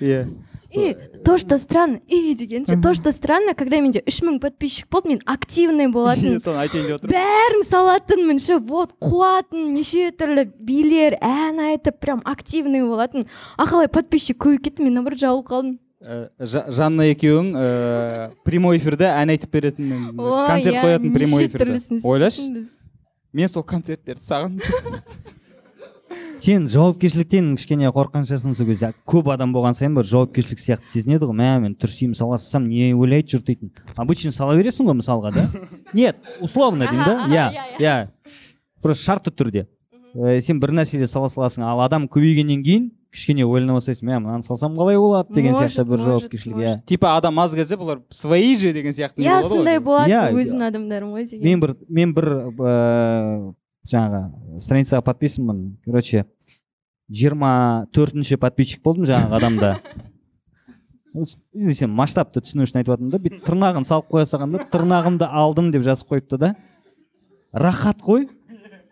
[0.00, 0.28] Иә.
[0.72, 5.08] И то что странно и дегенше то что странно когда менде үш мың подписчик болды
[5.08, 7.16] мен активный болатын соны айтайын деп отырмын.
[7.16, 13.26] Бәрін салатынмын ше вот қуатын неше түрлі билер ән айтып прям активный болатын
[13.58, 15.78] а қалай подписчик көбейіп кетті мен наоборот жабылып қалдым.
[16.00, 22.00] Жанна екеуің э, прямой эфирде ән айтып беретін Ой, концерт иә, қоятын прямой эфирде.
[22.02, 22.46] ойлашы?
[23.32, 25.02] мен сол концерттерді сағынып жүрмін.
[26.40, 28.94] сен жауапкершіліктен кішкене қорыққан шығарсың сол кезде.
[29.04, 31.36] Көп адам болған сайын бір жауапкершілік сияқты сезінеді ғой.
[31.36, 33.74] Мә мен трусимын сала салсам не ойлайды жұрт дейтін.
[33.94, 35.44] Обычно сала бересің ғой мысалға да?
[35.92, 37.18] Нет условно деймін да?
[37.28, 38.40] Иә аха, иә, иә
[38.80, 39.66] просто шартты түрде.
[40.14, 44.44] Э, сен бір нәрседе сала саласың ал адам көбейгеннен кейін кішкене ойлана бастайсың мә мынаны
[44.46, 46.74] салсам қалай болады деген Может, сияқты бір жауапкершілік иә.
[46.86, 50.68] типа адам аз кезде бұлар свои же деген сияқты не иә сондай болады Иә, өзімнің
[50.68, 51.44] адамдарым ғой деген.
[51.44, 53.54] Мен бір мен бір ыыы
[53.90, 55.78] жаңағы страницаға подписанмын.
[55.84, 56.24] Короче
[57.10, 59.72] жиырма төртінші подписчик болдым жаңағы адамда.
[61.74, 65.82] Сен масштабты түсіну үшін айтып жатырмын да бүйтіп тырнағын салып қоя салғанда тырнағымды алдым деп
[65.82, 66.52] жазып қойыпты да.
[67.52, 68.28] Рахат қой.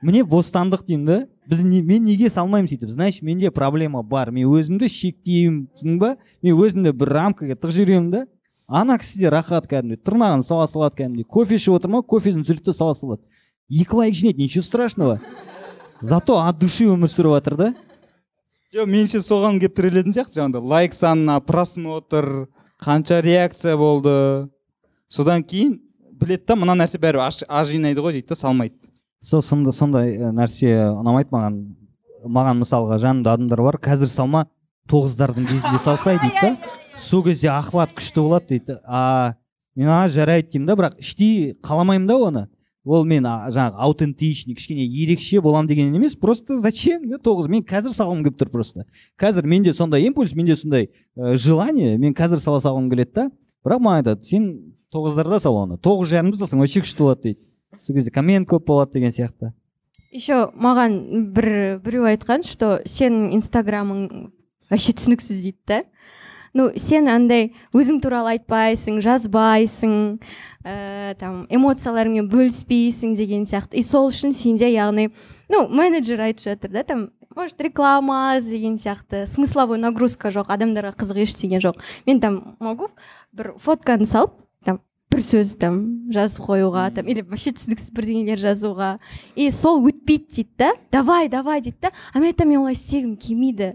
[0.02, 1.18] Мне бостандық деймін да.
[1.48, 2.90] Біз не, мен неге салмаймын сөйтіп?
[2.92, 4.30] Значит менде проблема бар.
[4.30, 6.10] Мен өзімді шектеймін түсіндің ба?
[6.44, 8.26] Мен өзімді бір рамкаға тығып жіберемін да.
[8.68, 11.24] Ана кісіде рахат кәдімгідей тырнағын сала салады кәдімгідей.
[11.24, 12.02] Кофе ішіп отыр ма?
[12.04, 13.24] Кофесін сүртіп сала салады.
[13.72, 15.20] Екі лайк жинайды ничего страшного.
[16.00, 17.72] Зато от души өмір сүріп жатыр да.
[18.76, 20.68] Жоқ меніңше соған келіп тірелетін сияқты жаңағыдай.
[20.68, 22.48] Лайк санына просмотр
[22.84, 24.50] қанша реакция болды.
[25.08, 25.78] Содан кейін
[26.12, 28.77] біледі да мына нәрсе бәрібір аз жинайды ғой дейді да салмайды.
[29.20, 31.58] Сол сонда сондай ә, нәрсе ұнамайды маған.
[32.26, 33.76] Маған мысалға жанымда адамдар бар.
[33.78, 34.46] Қазір салма
[34.90, 36.72] тоғыздардың кезінде салсай дейді да.
[36.98, 38.78] Сол кезде охват күшті болады дейді.
[38.84, 39.34] А
[39.78, 42.42] мен а жарайды деймін да бірақ іштей қаламаймын да оны.
[42.84, 46.16] Ол мен жаңағы аутентичный кішкене ерекше болам деген емес.
[46.16, 47.46] Просто зачем да тоғыз?
[47.48, 48.86] Мен қазір салғым келіп тұр просто.
[49.20, 51.98] Қазір менде сондай импульс менде сондай ә, желание.
[51.98, 53.28] Мен қазір сала салғым келеді да.
[53.66, 54.50] Бірақ маған айтады сен
[54.90, 55.78] тоғыздарда сал оны.
[55.78, 57.46] Тоғыз жарымда салсаң вообще күшті болады дейді.
[57.82, 59.52] Сол кезде коммент көп болады деген сияқты.
[60.10, 64.30] Еще маған бір біреу айтқан что сенің инстаграмың
[64.70, 65.82] вообще түсініксіз дейді да.
[66.56, 69.92] Ну сен андай өзің туралы айтпайсың жазбайсың
[70.64, 73.76] ә, там эмоцияларыңмен бөліспейсің деген сияқты.
[73.76, 75.10] И сол үшін сенде яғни
[75.52, 81.20] ну менеджер айтып жатыр да там может реклама деген сияқты смысловой нагрузка жоқ адамдарға қызық
[81.28, 81.76] ештеңе жоқ.
[82.06, 82.88] Мен там могу
[83.32, 84.32] бір фотканы салып
[85.18, 85.76] бір сөз там
[86.14, 88.90] жазып қоюға там или вообще түсініксіз бірдеңелер жазуға.
[89.34, 90.70] И сол өтпейді дейді да.
[90.92, 91.90] Давай давай дейді да.
[92.14, 93.72] А мен айтамын мен олай істегім келмейді.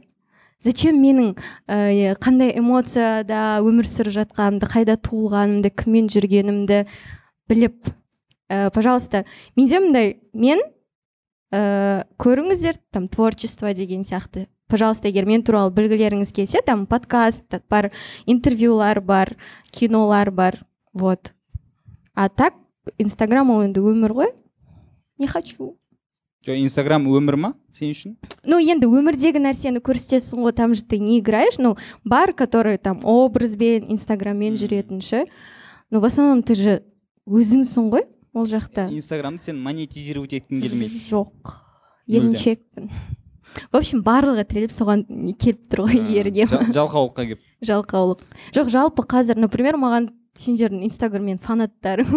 [0.64, 1.36] Зачем менің
[1.68, 6.86] ә, қандай эмоцияда өмір сүріп жатқанымды қайда туылғанымды кіммен жүргенімді
[7.52, 7.92] біліп
[8.48, 9.26] ә, пожалуйста
[9.58, 10.64] менде мындай мен
[11.52, 14.48] ә, көріңіздер там творчество деген сияқты.
[14.72, 17.92] Пожалуйста егер мен туралы білгілеріңіз келсе там подкаст бар
[18.26, 19.36] интервьюлар бар
[19.76, 20.64] кинолар бар.
[20.94, 21.34] Вот.
[22.14, 22.54] А так
[22.98, 24.32] инстаграм ол енді өмір ғой.
[25.18, 25.78] Не хочу.
[26.44, 27.54] Жоқ инстаграм өмір ма?
[27.72, 28.18] Сен үшін?
[28.46, 31.58] Ну енді өмірдегі нәрсені көрсетесің ғой там же ты не играешь.
[31.58, 35.26] Ну бар который там образбен инстаграммен жүретін ше.
[35.90, 36.84] Но в основном ты же
[37.28, 38.90] өзіңсің ғой ол жақта.
[38.92, 41.00] Инстаграмды сен монетизировать еткің келмейді.
[41.10, 41.60] Жоқ.
[42.08, 42.90] Еріншекпін
[43.72, 45.04] в общем барлығы тіреліп соған
[45.40, 47.42] келіп тұр ғой еріне Жа- жалқаулыққа келіп.
[47.64, 48.24] Жалқаулық.
[48.56, 52.10] Жоқ жалпы қазір например маған сендердің инстаграммен фанаттарың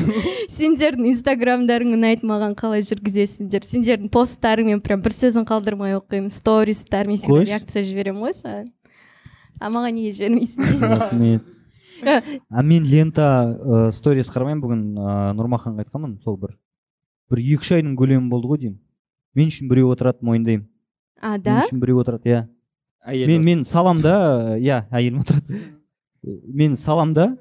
[0.56, 3.66] сендердің инстаграмдарың ұнайды маған қалай жүргізесіңдер.
[3.68, 7.50] Сендердің посттарыңмен прям бір сөзін қалдырмай оқимын стористар мен всегда Қойшы.
[7.52, 8.70] реакция жіберемін ғой саған.
[9.60, 10.80] А маған неге жібермейсің.
[10.94, 11.42] Рахмет.
[12.48, 13.26] А мен лента
[13.58, 16.54] ә, сторис қарамаймын бүгін ә, нұрмаханға айтқанмын сол бір.
[17.28, 18.78] Бір екі үш айдың көлемі болды ғой деймін.
[19.36, 20.64] Мен үшін біреу отырады мойындаймын.
[21.20, 21.58] А мен да?
[21.66, 22.46] үшін біреу отырады иә.
[23.28, 25.60] Мен мен салам да иә әйелім отырады.
[26.22, 27.34] Мен салам да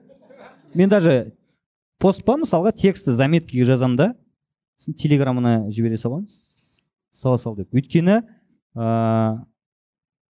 [0.77, 1.33] мен даже
[1.99, 4.07] пост па мысалға текстті заметкіге жазамын да.
[4.77, 6.27] Сосын телеграмына жібере саламын
[7.11, 7.73] сала сал деп.
[7.73, 8.21] Өйткені
[8.77, 9.45] ыыы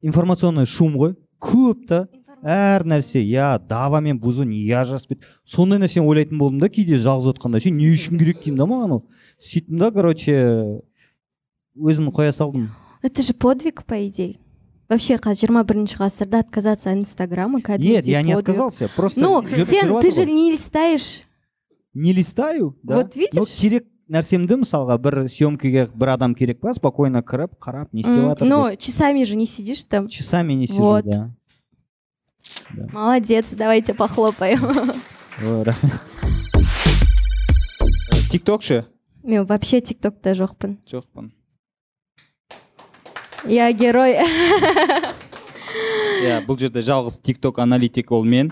[0.07, 1.17] информационный шум ғой.
[1.39, 2.07] Көп та.
[2.47, 3.19] Әр нәрсе.
[3.19, 7.59] Я дава мен бузу неге ажырасып кетті сондай нәрсені ойлайтын болдым да кейде жалғыз отқанда.
[7.59, 9.03] Ше не үшін керек деймін да маған ол?
[9.41, 10.37] Сөйттім да короче
[11.75, 12.69] өзім қоя салдым.
[13.01, 14.37] Это же подвиг по идее.
[14.88, 18.48] вообще қазір жиырма бірінші ғасырда отказаться от инстаграма кәдімгідей нет я не подвиг.
[18.48, 20.32] отказался просто ну жүріп- сен жүріп ты жатыр же ғой.
[20.34, 21.22] не листаешь
[21.94, 23.34] не листаю да Вот видишь?
[23.34, 28.16] но керек нәрсемді мысалға бір съемкеге бір адам керек па спокойно кіріп қарап не істеп
[28.18, 28.80] М, жатыр но деп.
[28.80, 31.04] часами же не сидишь там часами не сижу Вот.
[31.06, 31.30] да
[32.92, 34.60] молодец давайте похлопаем
[35.42, 35.92] Ой, рахмет.
[38.30, 38.84] тикток ше
[39.22, 41.30] мен вообще тиктокта жоқпын жоқпын
[43.47, 44.17] я герой.
[46.23, 48.51] Иә бұл жерде жалғыз тикток аналитик ол мен.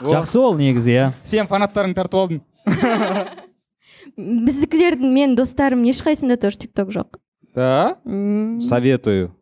[0.00, 1.10] Жақсы ол негізі иә.
[1.24, 2.40] Сен фанаттарыңды тартып алдың.
[4.16, 7.18] Біздікілердің мен достарым ешқайсында тоже тикток жоқ.
[7.54, 7.96] Да?
[8.60, 9.32] Советую.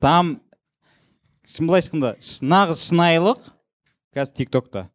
[0.00, 0.40] Там
[1.58, 2.14] былайша айтқанда
[2.46, 3.38] нағыз шынайылық
[4.14, 4.88] қазір тиктокта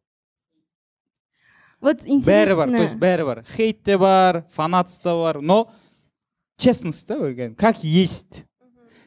[1.80, 3.42] вот бәрі бар то есть бәрі бар.
[3.56, 5.70] Хейт те бар фанатс та бар но
[6.56, 8.44] честность да вот как есть.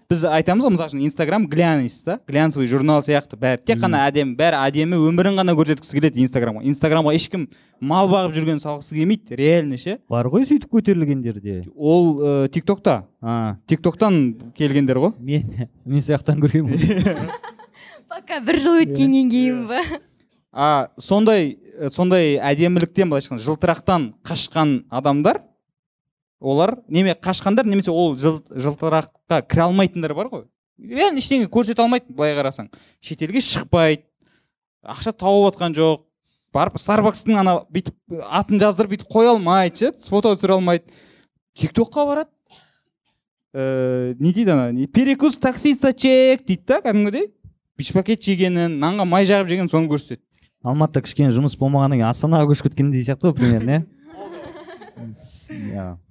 [0.09, 4.33] Біз айтамыз ғой мысалы үшін инстаграм глянец да глянцевый журнал сияқты бәрі тек қана әдемі
[4.39, 6.63] бәрі әдемі өмірін ғана көрсеткісі келеді инстаграмға.
[6.65, 7.45] Инстаграмға ешкім
[7.79, 9.99] мал бағып жүрген салғысы келмейді реально ше.
[10.09, 11.61] Бар ғой сөйтіп көтерілгендер де.
[11.75, 13.59] Ол ә, тиктокта а.
[13.69, 15.13] Тиктоктан келгендер ғой.
[15.19, 17.29] Мен мен сияқтан көргенмін ғой.
[18.09, 19.83] пока бір жыл өткеннен кейін ба
[20.51, 21.53] а сондай
[21.93, 25.43] сондай әдеміліктен былайша айтқанда жылтырақтан қашқан адамдар
[26.39, 30.45] олар неме қашқандар немесе ол жыл, жылтыраққа кіре алмайтындар бар ғой.
[30.79, 32.69] Реально ештеңе көрсете алмайды былай қарасаң.
[33.03, 34.05] Шетелге шықпайды
[34.83, 36.05] ақша тауып отқан жоқ
[36.55, 40.87] барып старбакстың ана бүйтіп атын жаздырып бүйтіп қоя алмайды ше фото түсіре алмайды.
[41.59, 42.31] Тиктокқа барады.
[43.53, 47.31] Ыыы не дейді ана не, перекус таксиста чек дейді да кәдімгідей.
[47.77, 50.23] Бич пакет жегенін нанға май жағып жегенін соны көрсетеді.
[50.63, 53.81] Алматыда кішкене жұмыс болмағаннан кейін астанаға көшіп кеткендей сияқты ғой примерно
[55.49, 55.95] иә.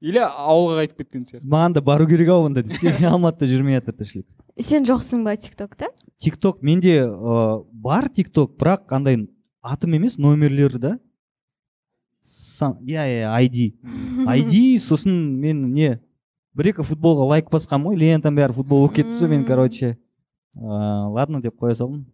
[0.00, 1.44] или ауылға қайтып кеткен сияқты?
[1.44, 4.26] Маған да бару керек ау онда десе алматыда жүрмей жатыр тіршілік.
[4.60, 5.88] Сен жоқсың ба тиктокта
[6.20, 9.18] тикток менде ә, бар тикток бірақ андай
[9.62, 10.92] атым емес номерлері да.
[12.22, 13.74] Сан- иә иә айди.
[14.28, 15.98] Айди сосын мен не
[16.56, 19.96] бір екі футболға лайк басқанмын ғой лентам бәрі футбол болып кетті сол мен короче.
[20.56, 22.04] Ыыы ладно деп қоя салдым.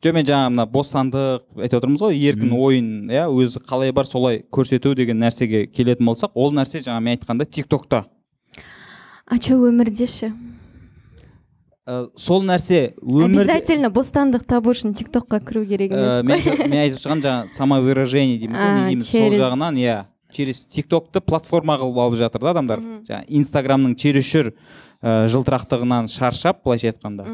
[0.00, 4.42] Жоқ мен жаңа мына бостандық айтып отырмыз ғой еркін ойын иә өзі қалай бар солай
[4.52, 8.06] көрсету деген нәрсеге келетін болсақ ол нәрсе жаңа мен айтқандай тиктокта
[9.26, 10.32] а че өмірде ше?
[11.86, 16.66] Ә, сол нәрсе өмірде обязательно бостандық табу үшін тиктокқа кіру керек Ә, емес мен, қой.
[16.68, 19.96] мен айтып жатқаным жаңағы самовыражение дейміз ғой не дейміз сол жағынан иә.
[20.32, 22.78] Через тиктокты платформа қылып алып жатыр да адамдар.
[23.08, 24.52] Жаңағы инстаграмның чересчур
[25.02, 27.26] ә, жылтырақтығынан шаршап былайша айтқанда.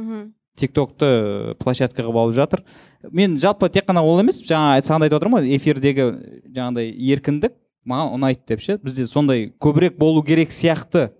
[0.56, 2.64] Мхм тиктокты площадка қылып алып жатыр.
[3.12, 6.06] Мен жалпы тек қана ол емес жаңа саған айтып отырмын ғой эфирдегі
[6.54, 7.52] жаңағыдай еркіндік
[7.86, 8.78] маған ұнайды деп ше.
[8.82, 11.12] Бізде сондай көбірек болу керек сияқты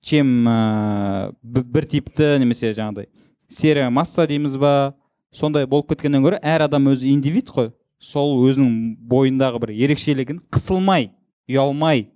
[0.00, 3.08] чем ә, бір типті немесе жаңағыдай
[3.48, 4.94] серия масса дейміз ба?
[5.32, 7.72] Сондай болып кеткеннен гөрі әр адам өзі индивид қой.
[7.98, 11.10] Сол өзінің бойындағы бір ерекшелігін қысылмай
[11.48, 12.10] ұялмай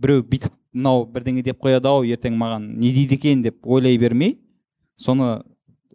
[0.00, 4.38] біреу бүйтіп мынау бірдеңе деп қояды ау ертең маған не дейді екен деп ойлай бермей
[5.00, 5.40] соны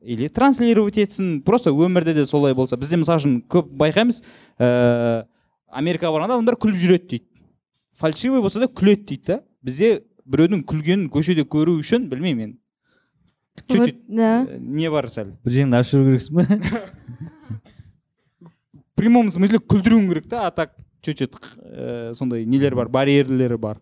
[0.06, 2.78] или транслировать етсін просто өмірде де солай болса.
[2.78, 4.22] Бізде мысалы үшін көп байқаймыз
[4.60, 5.26] ә,
[5.70, 7.26] америкаға барғанда адамдар күліп жүреді дейді.
[7.98, 9.40] Фальшивый болса да күледі дейді да.
[9.66, 12.58] Бізде біреудің күлгенін көшеде көру үшін білмеймін мен.
[13.68, 14.46] Чуть чуть да.
[14.60, 15.34] Не бар сәл.
[15.46, 16.46] Бір жеріңді ашып жүру керексің ба
[18.96, 23.58] в прямом смысле күлдіруің керек та а так чуть чуть ә, сондай нелер бар барьерлері
[23.58, 23.82] бар.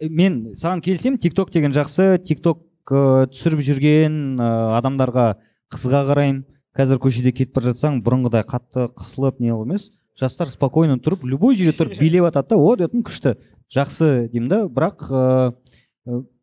[0.00, 2.18] Мен саған келісемін тикток деген жақсы.
[2.18, 5.28] Тикток ә, түсіріп жүрген адамдарға
[5.74, 6.44] қызыға қараймын.
[6.76, 11.76] Қазір көшеде кетіп бара жатсаң бұрынғыдай қатты қысылып не емес жастар спокойно тұрып любой жерде
[11.76, 13.36] тұрып билеп жатады да о дейтін күшті
[13.72, 14.60] жақсы деймін да.
[14.68, 15.06] Бірақ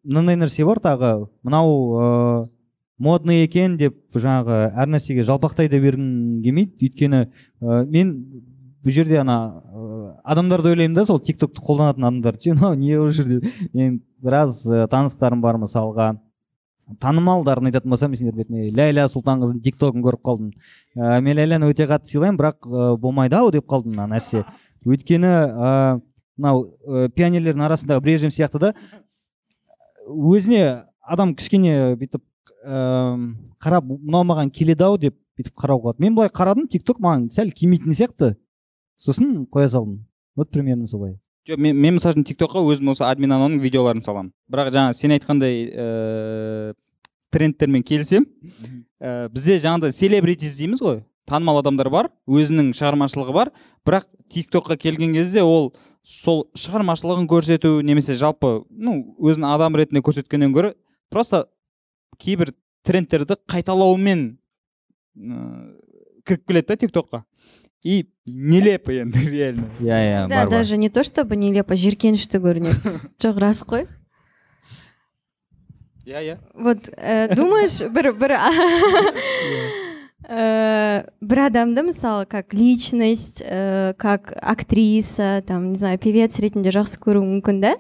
[0.04, 1.14] мынандай нәрсе бар тағы.
[1.44, 2.08] Мынау ә,
[3.00, 6.90] модный екен деп жаңағы әр нәрсеге жалпақтай да бергім келмейді.
[6.90, 8.14] Өйткені ә, мен
[8.84, 12.50] бұл жерде ана ә, адамдарды ойлаймын да сол тиктокты қолданатын адамдарды.
[12.50, 16.14] Ше мынау не болып жүр деп мен біраз ә, таныстарым бар мысалға.
[17.00, 20.52] Танымалдарын айтатын болсам мен сендердің бетіне ләйла сұлтанқызының тиктогын көріп қалдым
[20.98, 24.44] ә, мен ләйләні өте қатты сыйлаймын бірақ ә, болмайды ау деп қалдым мына нәрсе.
[24.84, 25.32] Өйткені
[26.38, 28.74] мынау ә, пионерлердің арасындағы брежнев сияқты да
[30.08, 32.24] өзіне адам кішкене бүйтіп
[32.68, 33.18] ә,
[33.64, 37.52] қарап мынау маған келеді ау деп бүйтіп қарау қылады мен былай қарадым тикток маған сәл
[37.56, 38.36] келмейтін сияқты
[38.98, 40.06] сосын қоя салдым.
[40.36, 41.20] Вот примерно солай.
[41.50, 44.34] Жоқ мен, мен мысалы үшін тиктокқа өзім осы админ аноның видеоларын саламын.
[44.52, 46.74] Бірақ жаңа сен айтқандай ә,
[47.34, 48.28] трендтермен келісемін.
[49.00, 51.02] Ә, бізде жаңағыдай селебритис дейміз ғой.
[51.28, 53.52] Танымал адамдар бар өзінің шығармашылығы бар.
[53.88, 55.72] Бірақ тиктокқа келген кезде ол
[56.04, 60.74] сол шығармашылығын көрсету немесе жалпы ну өзін адам ретінде көрсеткеннен гөрі
[61.14, 61.46] просто
[62.20, 62.52] кейбір
[62.84, 64.26] трендтерді қайталаумен
[65.16, 65.38] ә,
[66.28, 67.24] кіріп келеді да тиктокқа
[67.84, 69.68] и нелепо енді реально.
[69.80, 72.80] Иә иә да даже не то чтобы нелепо жиіркенішті көрінеді
[73.20, 73.88] жоқ рас қой
[76.08, 78.32] иә иә вот ә, думаешь бір бір
[80.24, 87.00] ә, бір адамды мысалы как личность ә, как актриса там не знаю певец ретінде жақсы
[87.00, 87.76] көру мүмкін да?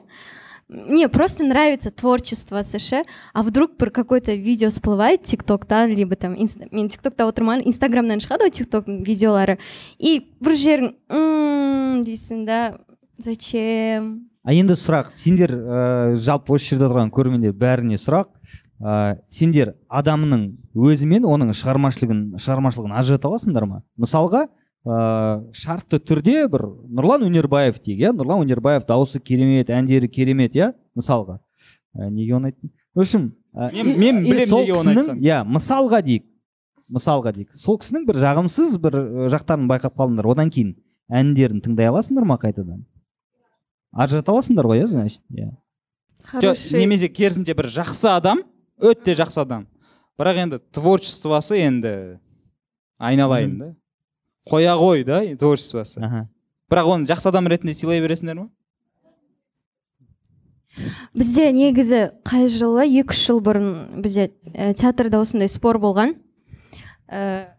[0.73, 6.33] Мне просто нравится творчествосы ше а вдруг бір какой то видео всплывает тиктоктан либо там
[6.33, 9.59] мен тиктокта отырмын инстаграмнан шығады ғой тиктоктың видеолары
[9.99, 12.59] и бір жерің «М, дейсің да
[13.17, 14.29] зачем?
[14.43, 18.27] А енді сұрақ сендер ә, жалпы осы жерде отырған көрермендер бәріне сұрақ.
[18.83, 23.83] Ә, сендер адамның өзі мен оның шығармашылығын шығармашылығын ажырата аласыңдар ма?
[23.95, 24.47] Мысалға
[24.85, 28.11] ә, шартты түрде бір нұрлан өнербаев дейік иә?
[28.15, 30.73] Нұрлан өнербаев дауысы керемет әндері керемет иә?
[30.97, 31.39] Мысалға.
[31.95, 32.71] Ә, неге оны айттым?
[32.93, 36.25] В общем ә, Мен- білемін сол неге оны иә мысалға дейік.
[36.89, 37.53] Мысалға дейік.
[37.55, 38.97] Сол кісінің бір жағымсыз бір
[39.33, 40.75] жақтарын байқап қалдыңдар одан кейін
[41.09, 42.83] әндерін тыңдай аласыңдар ма қайтадан?
[43.93, 45.51] Ажырата аласыңдар ғой иә значит иә.
[46.23, 48.43] Жоқ хороший немесе керісінше бір жақсы адам
[48.79, 49.67] өте жақсы адам.
[50.19, 51.93] Бірақ енді творчествосы енді
[52.99, 53.69] айналайын да.
[54.49, 55.99] Қоя ғой да творчествосы.
[56.03, 56.27] Аха.
[56.71, 58.49] Бірақ оны жақсы адам ретінде сыйлай бересіңдер ма?
[61.13, 62.87] Бізде негізі қай жылы?
[62.87, 66.15] Екі үш жыл бұрын бізде ә, театрда осындай спор болған.
[67.07, 67.53] Ә,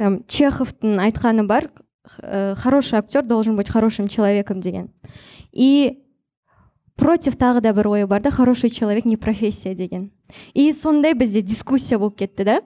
[0.00, 1.68] там чеховтың айтқаны бар
[2.22, 4.88] ә, хороший актер должен быть хорошим человеком деген.
[5.52, 6.00] И
[6.96, 10.10] против тағы да бір ой бар да хороший человек не профессия деген.
[10.54, 12.60] И сондай бізде дискуссия болып кетті да.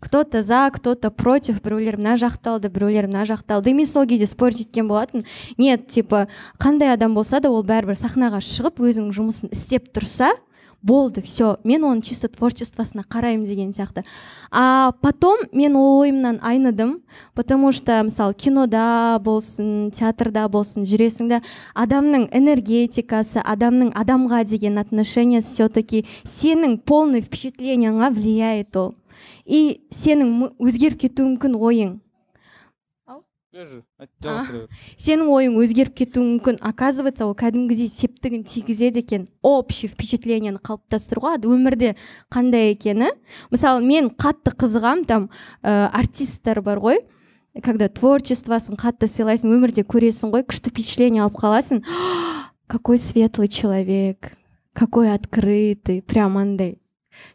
[0.00, 3.74] Кто то за кто то против біреулер мына жақты алды біреулер мына жақты алды и
[3.74, 5.24] мен сол кезде спорить еткен болатын.
[5.58, 6.28] Нет типа
[6.58, 10.34] қандай адам болса да ол бәрібір сахнаға шығып өзінің жұмысын істеп тұрса
[10.82, 14.04] болды все мен оның чисто творчествосына қараймын деген сияқты.
[14.50, 17.02] А потом мен ол ойымнан айныдым
[17.34, 21.40] потому что мысалы кинода болсын театрда болсын жүресің да
[21.74, 28.94] адамның энергетикасы адамның адамға деген отношениесі все таки сенің полный впечатлениеңа влияет ол.
[29.46, 31.94] И сенің өзгеріп кетуі мүмкін ойың.
[35.00, 36.58] Сенің ойың өзгеріп кетуі мүмкін.
[36.60, 39.26] Оказывается ол кәдімгідей септігін тигізеді екен.
[39.40, 41.94] Общий впечатлениені қалыптастыруға өмірде
[42.28, 43.12] қандай екені?
[43.50, 45.28] Мысалы мен қатты қызығамын там
[45.62, 47.04] ә, артисттер бар ғой.
[47.64, 51.80] Когда творчествосын қатты сыйлайсың өмірде көресің ғой күшті впечатление алып қаласың.
[52.68, 54.36] Какой светлый человек
[54.76, 56.78] какой открытый прям андай.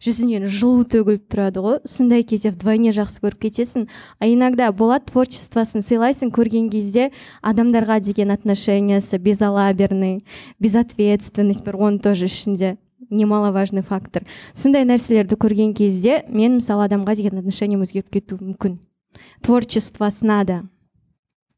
[0.03, 1.79] Жүзінен жылу төгіліп тұрады ғой.
[1.85, 3.87] Сондай кезде вдвойне жақсы көріп кетесің.
[4.19, 7.11] А иногда болады творчествосын сыйлайсың көрген кезде
[7.41, 10.25] адамдарға деген отношениясы безалаберный
[10.59, 12.77] безответственность бар оның тоже ішінде
[13.09, 14.23] немаловажный фактор.
[14.53, 18.79] Сондай нәрселерді көрген кезде мен мысалы адамға деген отношением өзгеріп кетуі мүмкін.
[19.41, 20.61] Творчествосына да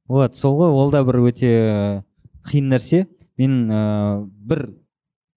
[0.08, 2.02] вот сол ғой ол да бір өте э,
[2.50, 3.06] қиын нәрсе.
[3.38, 4.68] Мен ә, бір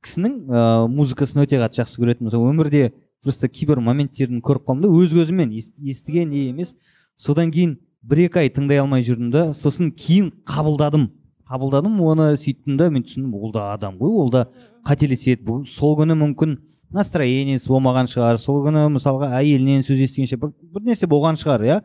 [0.07, 2.85] кісінің ә, музыкасын өте қатты жақсы көретінмін мысалы өмірде
[3.27, 6.77] просто кейбір моменттерін көріп қалдым да өз көзіммен естіген не емес.
[7.19, 7.77] Содан кейін
[8.07, 11.09] бір екі ай тыңдай алмай жүрдім да сосын кейін қабылдадым.
[11.51, 14.47] Қабылдадым оны сөйттім да мен түсіндім ол да адам ғой ол да
[14.87, 16.57] қателеседі бұл сол күні мүмкін
[16.95, 18.39] настроениесі болмаған шығар.
[18.39, 21.81] Сол күні мысалға әйелінен сөз естігенше бір, бір нәрсе болған шығар иә.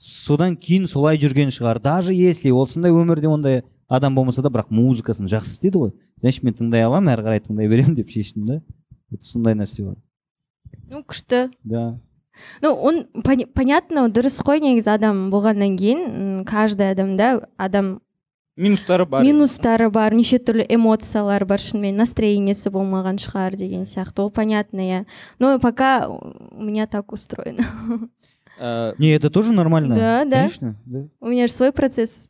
[0.00, 1.80] Содан кейін солай жүрген шығар.
[1.80, 5.92] Даже если ол сондай өмірде ондай адам болмаса да бірақ музыкасын жақсы істеді ғой.
[6.20, 8.60] Значит мен тыңдай аламын әрі қарай тыңдай беремін деп шештім да
[9.20, 9.96] сондай нәрсе бар.
[10.90, 11.50] Ну күшті.
[11.62, 11.98] Да.
[12.62, 13.06] Ну он
[13.54, 16.44] понятно дұрыс қой негізі адам болғаннан кейін.
[16.44, 18.00] Каждый адамда адам
[18.56, 24.26] минустары бар минустары бар неше түрлі эмоциялар бар шынымен настроениесі болмаған шығар деген сияқты.
[24.26, 25.04] Ол понятно иә.
[25.38, 27.64] Но пока у меня так устроено.
[28.58, 29.94] Ә, не это тоже нормально.
[29.94, 30.36] Да да.
[30.48, 31.08] Конечно да.
[31.20, 32.28] У меня же свой процесс.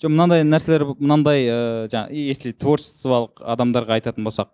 [0.00, 4.48] Жоқ мынандай нәрселер мынандай ыыы жаңағы если творчестволық адамдарға айтатын болсақ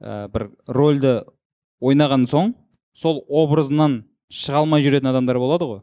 [0.00, 1.14] ә, бір рольді
[1.80, 2.52] ойнаған соң
[2.92, 5.80] сол образынан шыға алмай жүретін адамдар болады ғой.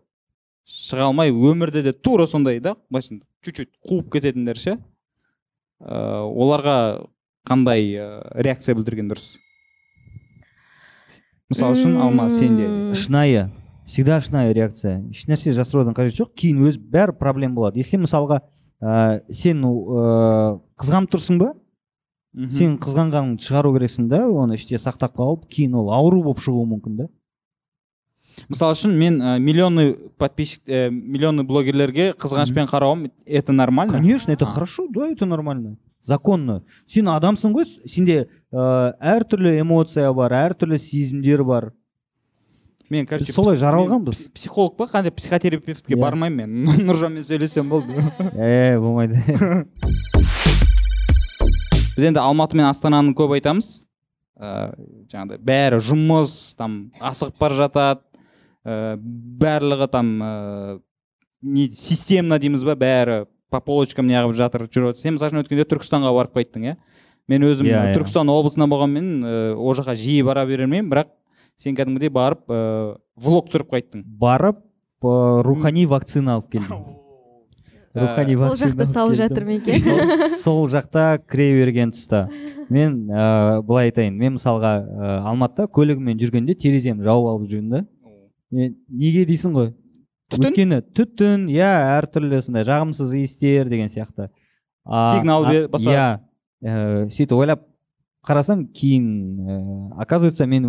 [0.66, 4.78] Шыға алмай өмірде де тура сондай да былайша чуть чуть қуып кететіндер ше.
[5.82, 7.08] Ә, оларға
[7.50, 9.34] қандай ә, реакция білдірген дұрыс?
[11.50, 13.50] Мысалы үшін алма сенде шынайы
[13.90, 15.02] всегда шынайы реакция.
[15.12, 17.82] Ешнәрсе жасыраудың қажеті жоқ кейін өз бәрі проблема болады.
[17.82, 18.44] Если мысалға
[18.82, 21.54] ә, сен ә, қызғанып тұрсың ба?
[22.32, 22.52] Мхм.
[22.56, 27.02] сен қызғанғаныңды шығару керексің да оны іште сақтап қалып кейін ол ауру болып шығуы мүмкін
[27.02, 27.08] да.
[28.48, 33.94] Мысалы үшін мен ә, миллионный подписчик ә, миллионный блогерлерге қызғанышпен қарауым это нормально?
[33.94, 35.76] Конечно это хорошо да это нормально.
[36.02, 36.64] Законно.
[36.88, 41.74] Сен адамсың ғой сенде ә, әртүрлі эмоция бар әртүрлі сезімдер бар.
[42.92, 44.30] Мен короче Біз солай жаралғанбыз.
[44.36, 44.86] психолог па?
[44.92, 46.00] Қандай психотерапевтке Иә.
[46.02, 46.86] бармаймын мен?
[46.90, 47.96] Нұржанмен сөйлесем болды.
[48.36, 49.22] Е болмайды.
[51.96, 53.72] Біз енді алматы мен астананы көп айтамыз.
[54.42, 54.72] Ә,
[55.12, 58.02] жаңағыдай бәрі жұмыс там асығып бара жатады.
[58.66, 60.32] Ә, барлығы там ә,
[61.42, 62.76] не системно дейміз ба?
[62.80, 66.76] Бәрі по полочкам неғып жатыр жүріп сен мысалы үшін өткенде түркістанға барып қайттың иә?
[67.30, 67.96] Мен өзім Иә, иә.
[67.98, 71.12] түркістан облысынан болғанмен ә, ол жаққа жиі бара бермеймін бірақ
[71.60, 72.62] сен кәдімгідей барып ә,
[73.16, 74.04] влог түсіріп қайттың.
[74.06, 74.62] Барып
[75.04, 76.84] ә, рухани вакцина алып келдім.
[77.92, 79.82] Рухани сол жақта алып салып жатыр ма екен?
[79.84, 82.22] Сол, сол жақта кіре берген тұста.
[82.72, 84.16] Мен ә, былай айтайын.
[84.16, 87.82] Мен мысалға ә, алматыда көлігіммен жүргенде тереземді жауып алып жүрмін да
[88.52, 89.72] мен неге дейсің ғой?
[90.32, 90.48] Түтін?
[90.48, 94.30] өйткені түтін иә әртүрлі сондай жағымсыз иістер деген сияқты.
[94.86, 95.92] А- Сигнал бер- басқа.
[95.92, 96.08] иә.
[96.64, 97.66] Ә, сөйтіп ойлап
[98.28, 99.08] қарасам кейін
[99.44, 99.58] ә,
[100.00, 100.68] оказывается мен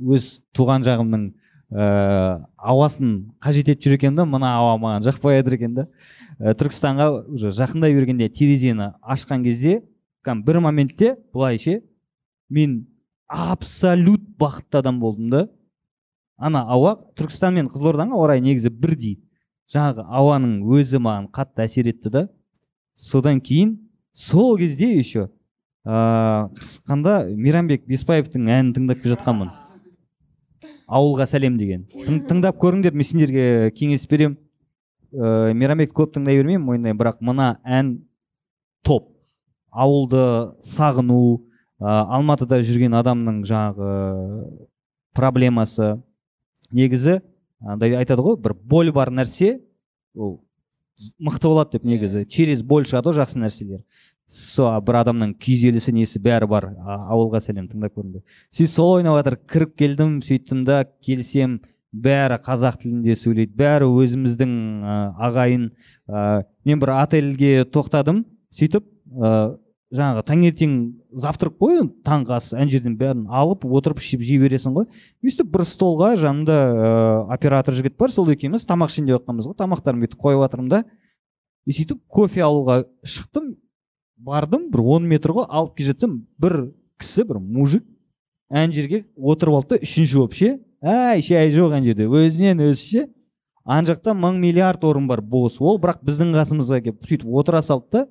[0.00, 1.26] өз туған жағымның
[1.72, 5.86] ә, ауасын қажет етіп жүр екенмін да мына ауа маған жақпай жатыр екен да.
[6.38, 9.80] Ә, түркістанға уже жақындай бергенде терезені ашқан кезде
[10.26, 11.80] кәдімгі бір моментте былай ше
[12.48, 12.86] мен
[13.26, 15.48] абсолют бақытты адам болдым да.
[16.36, 19.18] Ана ауа түркістан мен қызылорданың ауа райы негізі бірдей.
[19.72, 22.28] Жаңағы ауаның өзі маған қатты әсер етті да.
[22.94, 23.78] Содан кейін
[24.12, 25.30] сол кезде еще
[25.86, 29.65] ыыы қырсыққанда мейрамбек беспаевтың әнін тыңдап келе жатқанмын.
[30.86, 31.84] Ауылға сәлем деген.
[31.90, 34.38] Тың- тыңдап көріңдер мен сендерге кеңес беремін
[35.12, 37.92] ыыы мейрамбекті көп тыңдай бермеймін мойындаймын бірақ мына ән
[38.84, 39.10] топ.
[39.70, 41.42] Ауылды сағыну
[41.80, 43.90] ә, алматыда жүрген адамның жаңағы
[45.16, 45.96] проблемасы.
[46.72, 47.20] Негізі
[47.60, 49.60] андай айтады ғой бір боль бар нәрсе
[50.14, 50.40] ол
[51.20, 52.24] мықты болады деп негізі.
[52.26, 53.82] Через боль шығады ғой жақсы нәрселер.
[54.26, 59.38] Со бір адамның күйзелісі несі бәрі бар ауылға сәлем тыңдап көріңдер сөйтіп сол ойнап жатыр
[59.46, 61.60] кіріп келдім сөйттім да келсем
[61.94, 64.96] бәрі қазақ тілінде сөйлейді бәрі өзіміздің ә,
[65.28, 65.68] ағайын
[66.10, 69.56] ә, мен бір отельге тоқтадым сөйтіп ә,
[69.94, 70.76] жаңағы таңертең
[71.22, 74.88] завтрак қой таңғы ас ана жерден бәрін алып отырып ішіп жей бересің ғой.
[75.24, 76.88] Өйстіп бір столға жанымда ә,
[77.36, 80.82] оператор жігіт бар сол екеуміз тамақ ішейін деп жатқанбыз ғой тамақтарымды бүйтіп қойып жатырмын да.
[81.66, 83.54] И сөйтіп кофе алуға шықтым
[84.16, 87.84] бардым бір он метр ғой алып келе жатсам бір кісі бір мужик
[88.50, 92.82] ана жерге отырып алды да үшінші болып ше әй шай жоқ ана жерде өзінен өзі
[92.82, 93.06] ше.
[93.64, 95.58] Ана жақта мың миллиард орын бар бос.
[95.58, 98.06] Ол бірақ біздің қасымызға келіп сөйтіп отыра салды да.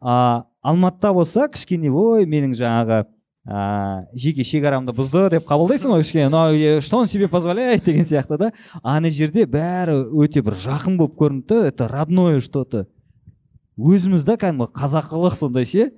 [0.00, 3.00] А алматыда болса кішкене ой менің жаңағы
[3.48, 6.28] ә, жеке шекарамды бұзды деп қабылдайсың ғой кішкене.
[6.28, 7.84] Мынау е, что он себе позволяет?
[7.84, 8.52] деген сияқты да.
[8.82, 12.86] Ана жерде бәрі өте бір жақын болып көрінді да это родное что то
[13.78, 15.90] өзіміз да кәдімгі қазақылық сондай ше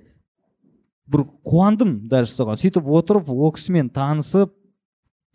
[1.07, 2.59] бір қуандым даже соған.
[2.59, 4.51] Сөйтіп отырып ол кісімен танысып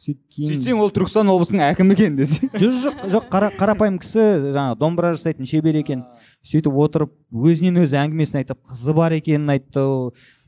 [0.02, 2.48] сөйтіп кейін сөйтсең ол түркістан облысының әкімі екен десе.
[2.60, 6.04] Жоқ жоқ жоқ қара, қарапайым кісі жаңағы домбыра жасайтын шебер екен.
[6.42, 9.84] Сөйтіп отырып өзінен өзі әңгімесін айтып қызы бар екенін айтты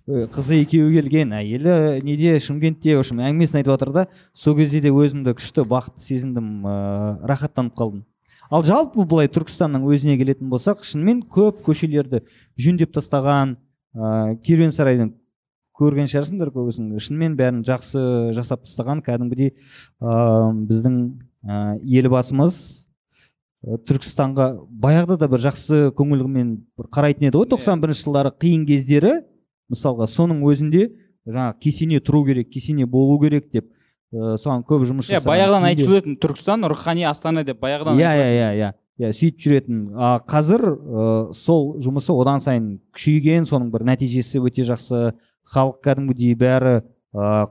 [0.05, 4.03] қызы екеуі келген әйелі неде шымкентте в общем әңгімесін айтып жатыр да
[4.37, 8.03] сол кезде де өзімді күшті бақытты сезіндім ыыы рахаттанып қалдым.
[8.51, 12.23] Ал жалпы былай түркістанның өзіне келетін болсақ шынымен көп көшелерді
[12.61, 13.57] жөндеп тастаған
[13.95, 15.15] ыыы керуен сарайдың
[15.75, 19.55] көрген шығарсыңдар көбісін шынымен бәрін жақсы жасап тастаған кәдімгідей
[20.01, 20.99] ыыы біздің
[21.45, 22.63] ыыы елбасымыз
[23.65, 29.23] түркістанға баяғыда да бір жақсы көңілмен бір қарайтын еді ғой тоқсан бірінші жылдары қиын кездері.
[29.73, 30.91] Мысалға соның өзінде
[31.25, 33.71] жаңағы кесене тұру керек кесене болу керек деп.
[34.15, 38.25] Ы, соған көп жұмыс иә баяғыдан айтып жүретін түркістан рухани астана деп баяғыдан иә айтып
[38.25, 38.73] иә иә иә.
[38.95, 39.79] Иә сөйтіп жүретін.
[39.99, 43.43] А қазір ы, сол жұмысы одан сайын күшейген.
[43.51, 45.17] Соның бір нәтижесі өте жақсы.
[45.51, 46.85] Халық кәдімгідей бәрі ы,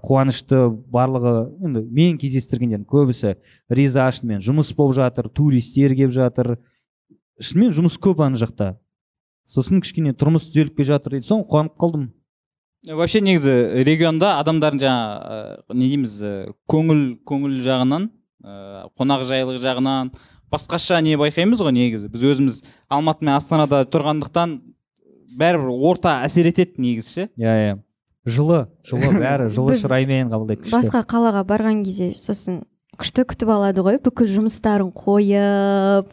[0.08, 0.70] қуанышты.
[0.72, 1.34] Барлығы
[1.68, 3.36] енді мен кездестіргендердің көбісі
[3.68, 6.56] риза шынымен жұмыс болып жатыр туристер келіп жатыр.
[7.44, 8.78] Шынымен жұмыс көп ана жақта.
[9.44, 11.28] Сосын кішкене тұрмыс түзеліп келе жатыр дейді.
[11.28, 12.14] Соны қуанып қалдым.
[12.88, 13.54] Вообще негізі
[13.88, 15.38] регионда адамдардың жаңа ә,
[15.72, 16.34] не дейміз ә,
[16.70, 18.10] көңіл көңіл жағынан
[18.44, 20.12] ә, қонақжайлық жағынан
[20.52, 22.12] басқаша не байқаймыз ғой негізі.
[22.12, 22.60] Біз өзіміз
[22.92, 24.60] алматы мен астанада тұрғандықтан
[25.40, 27.30] бәрібір орта әсер етеді негізі ше.
[27.40, 27.80] Иә иә.
[28.28, 30.76] Жылы жылы бәрі жылы шыраймен қабылдайды күшті.
[30.76, 32.62] басқа қалаға барған кезде сосын
[33.00, 33.98] күшті күтіп алады ғой.
[34.04, 36.12] Бүкіл жұмыстарын қойып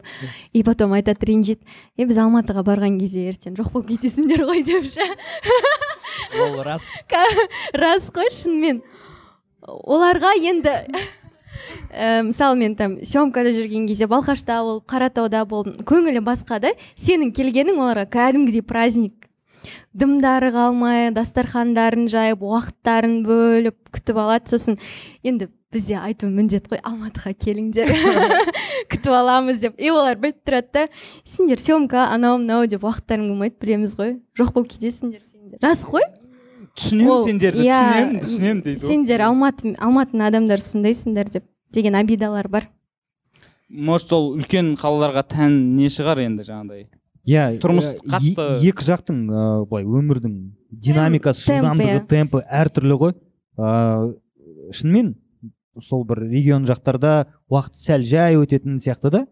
[0.51, 1.61] и потом айтады ренжиді.
[1.99, 5.05] Е біз алматыға барған кезде ертең жоқ болып кетесіңдер ғой деп ше.
[6.41, 6.85] ол рас.
[7.73, 8.81] Рас қой шынымен.
[9.61, 10.73] Оларға енді
[11.93, 16.73] ә, мысалы мен там съемкада жүрген кезде балқашта болып қаратауда болдым көңілі басқа да.
[16.95, 19.27] Сенің келгенің оларға кәдімгідей праздник.
[19.93, 24.79] Дымдары қалмай дастархандарын жайып уақыттарын бөліп күтіп алады сосын.
[25.21, 27.91] Енді бізде айту міндет қой алматыға келіңдер.
[28.91, 29.77] Күтіп аламыз деп.
[29.79, 30.87] И олар біліп тұрады да
[31.23, 34.17] сендер съемка анау мынау деп уақыттарың болмайды білеміз ғой.
[34.39, 35.21] Жоқ болып кетесіңдер
[35.61, 36.05] рас қой?
[36.77, 38.87] Түсінемін сендерді иә, түсінемін түсінемін дейді ғой.
[38.87, 41.43] сендер алматы алматының адамдары сондайсыңдар деп
[41.73, 42.67] деген обидалар бар.
[43.69, 46.85] Может сол үлкен қалаларға тән не шығар енді жаңағыдай?
[47.27, 50.37] Иә Тұрмыс қатты- екі жақтың ыыы былай өмірдің
[50.71, 52.07] динамикасы темпі, жылдамдығы иә.
[52.07, 53.13] темпі әртүрлі ғой.
[53.57, 55.15] Ыыы шынымен
[55.79, 59.27] сол бір регион жақтарда уақыт сәл жай өтетін сияқты да.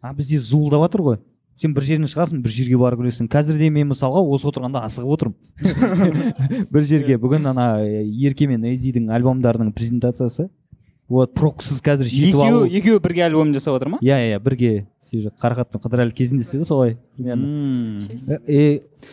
[0.00, 1.18] А бізде зуылдап жатыр ғой.
[1.58, 3.28] Сен бір жерден шығасың бір жерге барып келесің.
[3.32, 6.68] Қазір де мен мысалға осы отырғанда асығып отырмын.
[6.72, 7.18] Бір жерге.
[7.18, 10.48] Бүгін ана э, ерке мен эзидің альбомдарының презентациясы.
[11.08, 12.66] Вот пробкасыз қазір жетіп алу.
[12.66, 13.98] екеуі екеуі бірге альбом жасап жатыр ма?
[14.04, 14.86] Иә иә бірге.
[15.40, 16.98] Қарақат пен қыдырәлі кезінде істеді солай.
[17.16, 17.98] Примерно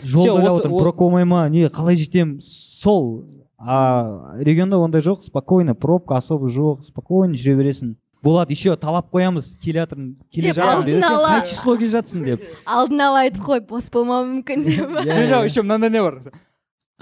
[0.04, 0.74] жол отырмын.
[0.76, 1.48] о- пробка болмай ма?
[1.50, 2.42] Не қалай жетемін?
[2.44, 3.24] Сол.
[3.58, 5.24] А регионда ондай жоқ.
[5.24, 5.74] Спокойно.
[5.74, 6.84] Пробка особо жоқ.
[6.84, 7.96] Спокойно жүре бересің.
[8.26, 12.44] Болады еще талап қоямыз келе жатырмын келе Деп жатырмын қай число келе жатсың деп.
[12.66, 14.98] Алдын ала айтып қой бос болмауы мүмкін деп.
[15.06, 15.30] Иә, жоқ иә.
[15.32, 16.20] жоқ еще мынандай не бар?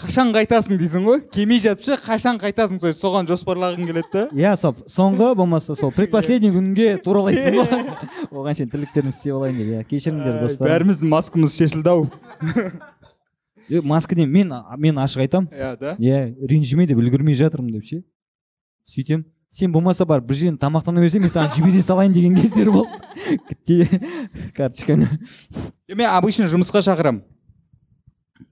[0.01, 1.19] Қашан қайтасың дейсің ғой?
[1.31, 2.79] Келмей жатып ше қашан қайтасың?
[2.81, 4.23] Сол соған жоспарлағың келеді да.
[4.33, 7.83] Иә сол соңғы болмаса сол предпоследний күнге туралайсың ғой.
[8.33, 9.83] Оған шейін тірліктерімді істеп алайын деп иә.
[9.91, 10.71] Кешіріңдер достар.
[10.71, 12.07] бәріміздің маскамыз шешілді ау.
[13.85, 15.93] Маска деймін мен мен ашық айтамын иә да.
[16.01, 18.01] Иә ренжіме деп үлгермей жатырмын деп ше.
[18.89, 19.27] Сөйтем.
[19.53, 23.87] Сен болмаса бар бір жерден тамақтана берсең мен саған жібере салайын деген кездер болды.
[24.57, 25.09] Карточканы.
[25.93, 27.21] Мен обычно жұмысқа шақырамын.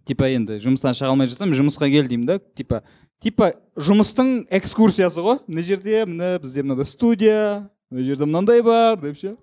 [0.06, 2.38] Типа енді жұмыстан шыға алмай жатсам жұмысқа кел деймін да.
[2.38, 2.84] Типа
[3.22, 5.40] типа жұмыстың экскурсиясы ғой.
[5.48, 7.42] Мына жерде міне бізде мынандай студия
[7.90, 9.34] мына жерде мынандай бар деп ше.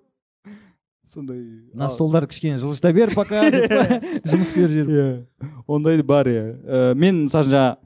[1.11, 1.43] Сондай.
[1.73, 6.47] Мына столдарды кішкене жылжыта бер пока па, жұмыскер жіберіп иә ондай бар иә.
[6.63, 7.77] Ә, мен мысалы жаңа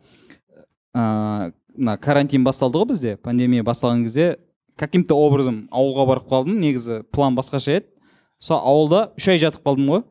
[0.94, 3.16] ыыы мына карантин басталды ғой бізде.
[3.18, 4.38] Пандемия басталған кезде
[4.78, 6.60] каким то образом ауылға барып қалдым.
[6.60, 7.88] Негізі план басқаша еді.
[8.40, 10.04] Сол ауылда үш ай жатып қалдым ғой.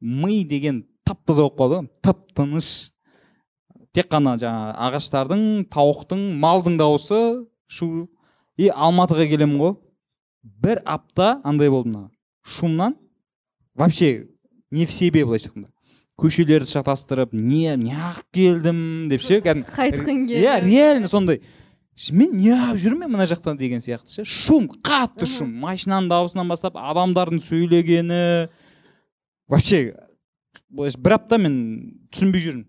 [0.00, 2.92] Ми деген тап таза болып қалды тып тыныш.
[3.92, 8.08] Тек қана жаңа ағаштардың тауықтың малдың дауысы шу.
[8.56, 9.76] И алматыға келемін ғой.
[10.42, 12.10] Бір апта андай болды мына.
[12.42, 12.96] Шумнан
[13.74, 14.28] вообще
[14.70, 15.68] не в себе былайша айтқанда.
[16.22, 18.78] Көшелерді шатастырып не неғып келдім
[19.10, 20.70] деп ше кәдімгі қайтқың иә келді.
[20.70, 21.42] реально сондай.
[22.16, 24.24] Мен неғып жүрмін мына жақта деген сияқты ше.
[24.24, 25.50] Шум қатты шум.
[25.60, 28.48] Машинаның дауысынан бастап адамдардың сөйлегені.
[29.50, 29.92] Вообще
[30.72, 31.56] былайша бір апта мен
[32.14, 32.66] түсінбей жүрмін.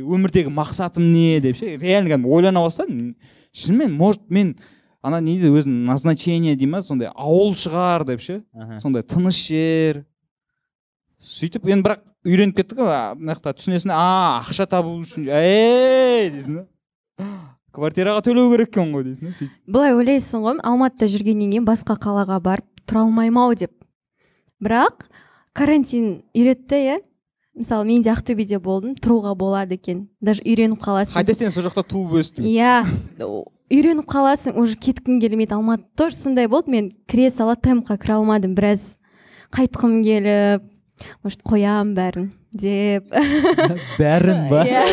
[0.00, 1.76] Өмірдегі мақсатым не деп ше.
[1.76, 3.14] Реально кәдімгі ойлана бастадым.
[3.52, 4.54] Шынымен может мен
[5.02, 8.40] ана не дейді өзінің назначение дей ма сондай ауыл шығар деп ше.
[8.80, 10.04] Сондай тыныш жер
[11.20, 12.88] сөйтіп енді бірақ үйреніп кеттік қой.
[12.88, 16.64] А, мына жақта түсінесің а ақша табу үшін ей дейсің да.
[17.76, 19.58] Квартираға төлеу керек екен ғой дейсің да сөйтіп.
[19.68, 23.74] Былай ойлайсың ғой алматыда жүргеннен кейін басқа қалаға барып тұра алмаймын ау деп.
[24.64, 25.06] Бірақ
[25.52, 26.98] карантин үйретті иә.
[27.60, 30.06] Мысалы мен де ақтөбеде болдым тұруға болады екен.
[30.20, 31.18] Даже үйреніп қаласың.
[31.18, 32.46] Хотя сен сол жақта туып өстің?
[32.46, 32.80] Иә
[33.70, 35.58] үйреніп қаласың уже кеткің келмейді.
[35.58, 38.96] Алматы тоже сондай болды мен кіре сала темпқа кіре алмадым біраз.
[39.52, 40.70] Қайтқым келіп
[41.22, 43.04] может қоямын бәрін деп
[44.00, 44.84] бәрін ба иә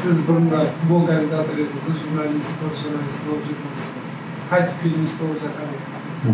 [0.00, 3.80] сіз бұрында футбол комментаторы едіңіз журналист спорт журналисті болып жүрдіңіз
[4.50, 5.70] қайтып келуіңіз болып жатқан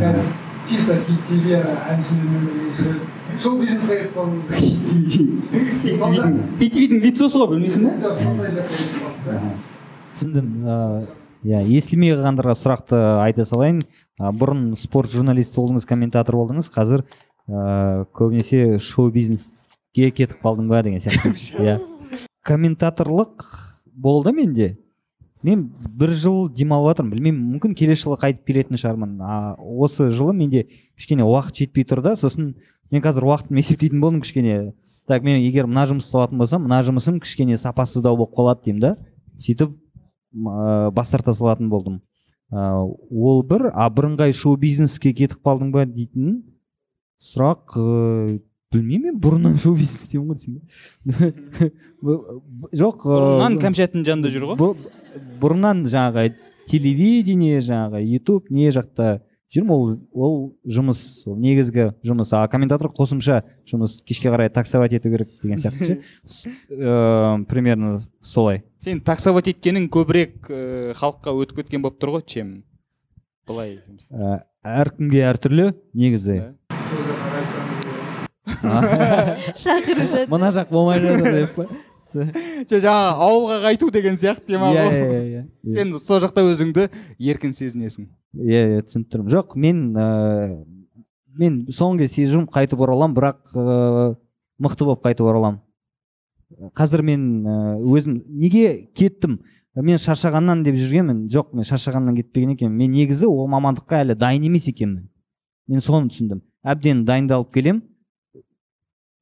[0.03, 0.27] қазір
[0.69, 1.45] чисто хит тв
[1.91, 3.05] әншімен өмірге жүреді
[3.43, 6.27] шоу бизнеске кетіп қалдыңыз
[6.61, 8.91] питвидің лицосы ғой білмейсің ба жоқ сондай жасайсыз
[10.13, 10.47] түсіндім
[11.43, 13.79] иә естілмей қалғандарға сұрақты айта салайын
[14.19, 17.05] бұрын спорт журналисті болдыңыз комментатор болдыңыз қазір
[17.49, 21.33] ыыы көбінесе шоу бизнеске кетіп қалдың ба деген сияқты.
[21.63, 21.79] Иә.
[22.45, 23.47] Комментаторлық
[23.93, 24.77] болды менде.
[25.43, 25.65] Мен
[25.99, 29.17] бір жыл демалып жатырмын білмеймін мүмкін келесі жылы қайтып келетін шығармын.
[29.23, 32.55] А осы жылы менде кішкене уақыт жетпей тұр да сосын
[32.93, 34.75] мен қазір уақытымды есептейтін болдым кішкене.
[35.09, 38.97] Так мен егер мына жұмысты алатын болсам мына жұмысым кішкене сапасыздау болып қалады деймін да.
[39.43, 41.95] Сөйтіп м, бас тарта салатын болдым.
[41.95, 42.12] ыыы,
[42.53, 45.87] ол бір а бірыңғай шоу бизнеске кетіп қалдың ба?
[45.89, 46.43] дейтін
[47.23, 48.41] сұрақ ыыы,
[48.73, 51.73] білмеймін мен бұрыннан шоу бизнес істеймін ғой десең
[52.83, 54.75] жоқ бұрыннан кәмшаттың жанында жүр ғой
[55.41, 56.35] бұрыннан жаңағы
[56.69, 59.23] телевидение жаңағы ютуб не жақта
[59.53, 59.83] жүрмін ол
[60.17, 62.33] ол жұмыс ол негізгі жұмыс.
[62.33, 66.51] А комментатор қосымша жұмыс кешке қарай таксовать ету керек деген сияқты ше.
[66.71, 68.65] Ыыы, примерно солай.
[68.81, 72.57] Сен таксовать еткенің көбірек ыыы, халыққа өтіп кеткен болып тұр ғой чем
[73.47, 73.79] былай
[74.09, 76.41] Ә, әркімге әртүрлі негізі.
[79.63, 80.29] Шақырып жатыр.
[80.31, 81.59] Мына жақ болмай жатыр деп
[82.03, 85.75] жаңағы ауылға қайту деген сияқты иә ғой иә иә иә.
[85.77, 86.89] Сен сол жақта өзіңді
[87.19, 88.09] еркін сезінесің.
[88.37, 89.31] Иә иә түсініп тұрмын.
[89.33, 90.65] Жоқ мен ыыы
[91.39, 94.17] мен соңғы кезде сезіп жүрмін қайтып ораламын бірақ ыыы
[94.63, 95.61] мықты болып қайтып ораламын.
[96.77, 99.41] Қазір мен ыыы, өзім неге кеттім?
[99.75, 101.25] Мен шаршағаннан деп жүргенмін.
[101.33, 102.77] Жоқ мен шаршағаннан кетпеген екенмін.
[102.77, 105.09] Мен негізі ол мамандыққа әлі дайын емес екенмін.
[105.69, 106.43] Мен соны түсіндім.
[106.63, 107.81] Әбден дайындалып келем.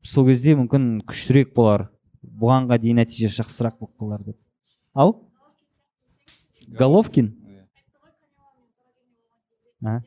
[0.02, 1.86] Сол кезде мүмкін күштірек болар.
[2.41, 4.37] бұғанға дейін нәтиже жақсырақ болып қалар деп
[4.93, 5.15] ау
[6.79, 7.33] головкин
[9.85, 9.99] А?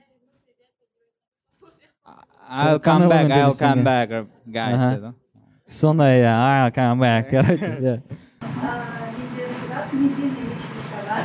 [2.50, 3.84] I'll come back, Канеломен I'll come дебюттеген.
[3.84, 4.08] back,
[4.50, 4.96] guys Аха.
[4.96, 5.12] деді.
[5.68, 8.02] сондай иә I'll come back короче иә
[9.18, 11.16] видеосұрақ медийный личностьтарға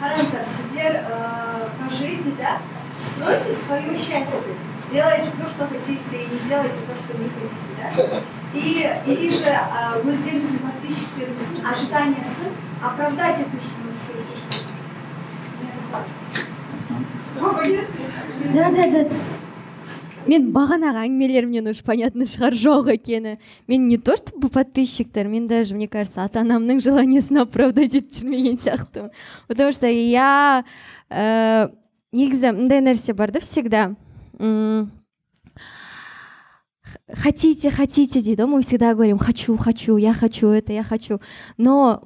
[0.00, 2.60] қараңыздар сіздер ә, по жизни да
[3.00, 4.54] строите свое счастье
[4.92, 8.20] делаете то что хотите и не делаете то что не хотите да
[8.53, 9.53] И или же
[10.03, 13.87] өздеріңіздің подписчиктеріңіздің ожиданиясын оправдать что
[18.53, 19.03] да да да.
[20.27, 23.37] Мен бағанағы әңгімелерімнен уж понятно шығар жоқ екені.
[23.67, 28.59] Мен не то чтобы подписчиктер мен даже мне кажется ата анамның желаниесін оправдать етіп жүрмеген
[28.59, 29.11] сияқтымын
[29.47, 30.65] потому что я
[31.09, 31.71] ә,
[32.11, 33.95] негізі мындай нәрсе бар да всегда.
[37.08, 41.20] хотите хотите дейді ғой мы всегда говорим хочу хочу я хочу это я хочу
[41.56, 42.02] но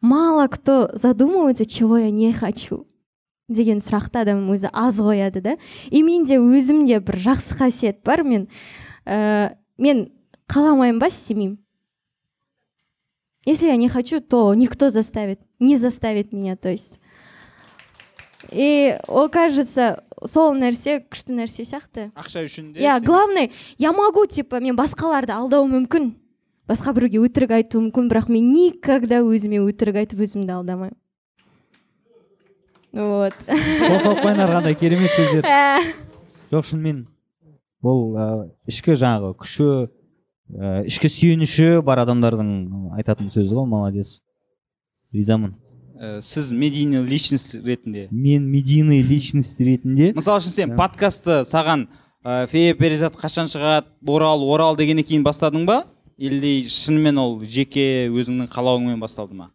[0.00, 2.86] мало кто задумывается чего я не хочу
[3.48, 5.56] деген сұрақты адам өзі аз қояды да
[5.90, 8.46] и менде өзімде бір жақсы қасиет бар мен
[9.04, 10.12] ә, мен
[10.46, 11.58] қаламаймын ба істемеймін
[13.44, 17.00] если я не хочу то никто заставит не заставит меня то есть
[18.51, 22.09] и ол кажется сол нәрсе күшті нәрсе сияқты.
[22.15, 26.13] Ақша үшін де иә главный я могу типа мен басқаларды алдауым мүмкін.
[26.69, 30.97] Басқа біреуге өтірік айтуым мүмкін бірақ мен никогда өзіме өтірік айтып өзімді алдамаймын.
[32.95, 33.35] Вот.
[34.23, 35.43] Қойыңдар қандай керемет сөздер.
[35.43, 35.83] Ә,
[36.49, 37.03] жоқ шынымен
[37.83, 38.27] ол ә,
[38.71, 39.67] ішкі жаңағы күші
[40.55, 44.21] ә, ішкі сүйеніші бар адамдардың айтатын сөзі ғой молодец.
[45.13, 45.53] Ризамын.
[45.95, 48.09] Ә, сіз медийный личность ретінде.
[48.11, 50.11] Мен медийный личность ретінде.
[50.11, 51.85] Мысалы үшін сен подкастты саған
[52.19, 55.85] ә, фея перизат қашан шығады орал орал дегеннен кейін бастадың ба?
[56.17, 59.49] Или шынымен ол жеке өзіңнің қалауыңмен басталды ма?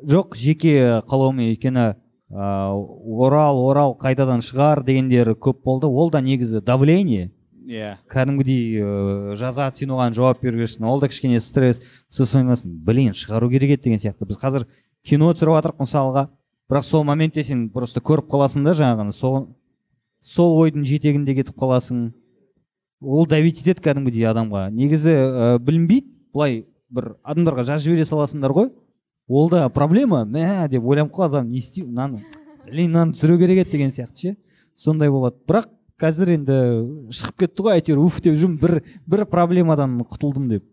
[0.00, 5.86] Жоқ жеке қалауымен өйткені ә, орал орал қайтадан шығар дегендер көп болды.
[5.86, 7.30] Ол да негізі давление.
[7.68, 7.98] Иә.
[8.08, 11.82] Кәдімгідей ыыы жазады сен оған жауап беру керексің ол да кішкене стресс.
[12.08, 14.26] Сосын ойланасың блин шығару керек еді деген сияқты.
[14.26, 14.64] Біз қазір
[15.06, 16.26] кино түсіріп жатырмық мысалға.
[16.70, 19.12] Бірақ сол моментте сен просто көріп қаласың да жаңағыны.
[19.12, 19.48] Сол
[20.22, 22.10] сол ойдың жетегінде кетіп қаласың.
[23.00, 24.68] Ол давить етеді кәдімгідей адамға.
[24.70, 28.70] Негізі ә, білінбейді былай бір адамдарға жазып жібере саласыңдар ғой.
[29.26, 31.50] Ол да проблема мә деп ойланып қалады адам.
[31.50, 32.22] Не істеймін мынаны
[32.66, 34.36] блин мынаны түсіру керек еді деген сияқты ше.
[34.76, 35.40] Сондай болады.
[35.48, 35.70] Бірақ
[36.00, 36.58] қазір енді
[37.14, 38.58] шығып кетті ғой әйтеуір уф деп жүрмін.
[38.60, 40.64] Бір бір проблемадан құтылдым деп.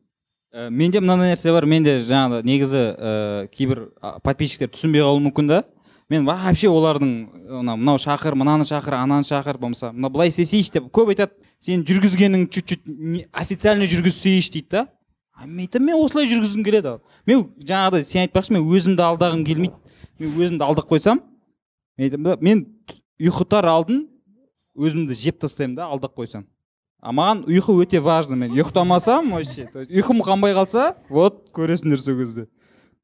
[0.55, 3.09] Ә, менде мынандай нәрсе бар менде жаңағы негізі ә,
[3.51, 3.89] кейбір
[4.23, 5.63] подписчиктер түсінбей қалуы мүмкін да.
[6.07, 7.09] Мен вообще олардың
[7.59, 11.83] мына мынау шақыр мынаны шақыр ананы шақыр болмаса мына былай істесейші деп көп айтады сен
[11.83, 14.85] жүргізгенің чуть чуть официально жүргізсейші дейді да.
[15.43, 16.95] Мен айтамын мен осылай жүргізгім келеді.
[17.27, 19.75] Мен жаңағыдай сен айтпақшы мен өзімді алдағым келмейді.
[20.17, 21.19] Мен өзімді алдап қойсам
[21.97, 22.63] мен айтамын да мен
[23.19, 24.05] ұйқытар алдын
[24.79, 26.47] өзімді жеп тастаймын да алдап қойсам.
[27.01, 31.97] А маған ұйқы өте важно мен ұйықтамасам вообще то есть ұйқым қанбай қалса вот көресіңдер
[32.01, 32.47] сол кезде.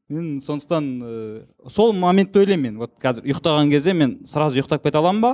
[0.09, 2.77] Мен сондықтан ә, сол моментті ойлаймын мен.
[2.81, 5.31] Вот қазір ұйықтаған кезде мен сразу ұйықтап кете аламын ба?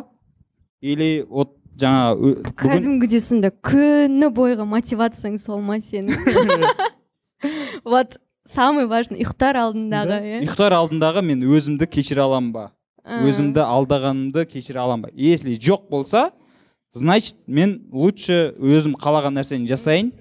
[0.81, 6.13] Или вот жаңа ö- бүгін кәдімгідей сонда күні бойғы мотивацияң сол ма сенің?
[7.85, 10.39] Вот самый важный ұйықтар алдындағы иә?
[10.43, 12.65] Ұйықтар алдындағы мен өзімді кешіре аламын ба?
[13.07, 15.09] Өзімді алдағанымды кешіре аламын ба?
[15.15, 16.31] Если жоқ болса
[16.93, 20.11] значит мен лучше өзім қалаған нәрсені жасайын.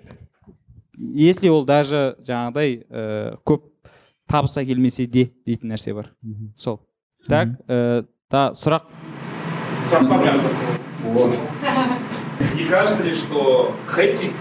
[0.98, 3.62] Если ол даже жаңағыдай ә, көп
[4.28, 6.10] табыс әкелмесе де дейтін нәрсе бар.
[6.56, 6.80] Сол.
[7.28, 8.90] Так ә, та сұрақ.
[9.90, 11.38] Такой.
[12.54, 14.34] Не кажется ли, что хейтинг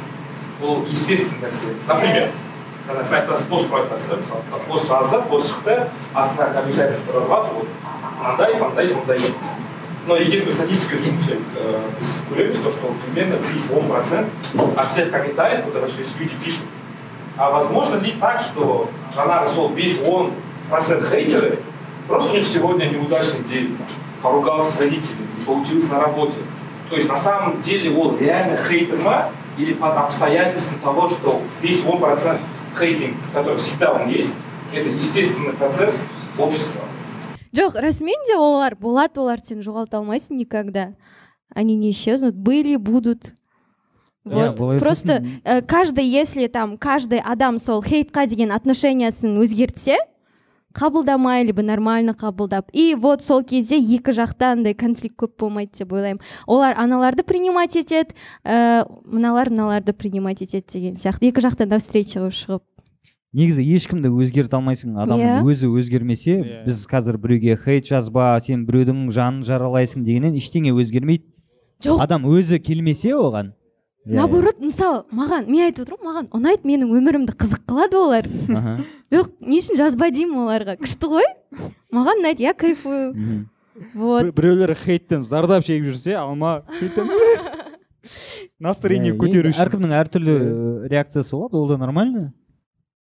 [0.59, 1.73] был естественный нәрсе?
[1.87, 2.31] Например,
[2.87, 7.67] когда сайтта пост қоятасың да мысалы пост жазды пост шықты астына комментарий жазылады вот
[8.19, 9.35] мынандай мынандай мындай дейді.
[10.06, 14.28] но егер біз статистикаға жүгінсек э, біз көреміз то что примерно 30-10 процент
[14.76, 16.66] от всех комментариев которые здесь люди пишут
[17.36, 20.32] а возможно ли так что жаңағы сол 5-10
[20.70, 21.58] процент хейтеры
[22.08, 23.78] просто у них сегодня неудачный день
[24.22, 26.38] поругался с родителями не получилось на работе
[26.90, 31.84] то есть на самом деле он реально хейтер ма или под обстоятельством того что весь
[31.84, 32.40] 1 процент
[32.76, 34.34] хейтинг который всегда он есть
[34.72, 36.80] это естественный процесс общества
[37.57, 40.93] Жоқ расымен де олар болады олар сен жоғалта алмайсың никогда.
[41.49, 43.33] Они не исчезнут были будут.
[44.25, 44.59] Иә, вот.
[44.59, 49.97] былай просто э, каждый если там каждый адам сол хейтқа деген отношениясын өзгертсе
[50.77, 52.69] қабылдамай либо нормально қабылдап.
[52.73, 56.21] И вот сол кезде екі жақта андай конфликт көп болмайды деп ойлаймын.
[56.45, 61.31] Олар аналарды принимать етеді ә, мыналар мыналарды принимать етеді деген сияқты.
[61.31, 62.63] Екі жақтан навстречаға шығып.
[63.37, 64.95] Негізі ешкімді өзгерте алмайсың.
[64.97, 65.45] Адамның Иә.
[65.45, 66.65] өзі өзгермесе Иә.
[66.65, 71.23] біз қазір біреуге хейт жазба сен біреудің жанын жаралайсың дегеннен ештеңе өзгермейді.
[71.85, 72.01] Жоқ.
[72.01, 73.53] Адам өзі келмесе оған.
[74.07, 78.25] Иә, наоборот мысалы маған мен айтып отырмын маған ұнайды менің өмірімді қызық қылады олар.
[79.13, 80.77] Жоқ не үшін жазба деймін оларға?
[80.79, 81.27] Күшті ғой.
[81.93, 83.45] Маған ұнайды я кайфую.
[83.93, 84.23] Вот.
[84.25, 87.11] Бір- біреулер хейттен зардап шегіп жүрсе алма хейттен
[88.59, 89.61] настроение көтеру үшін.
[89.67, 92.33] әркімнің әртүрлі э, реакциясы болады ол да нормально.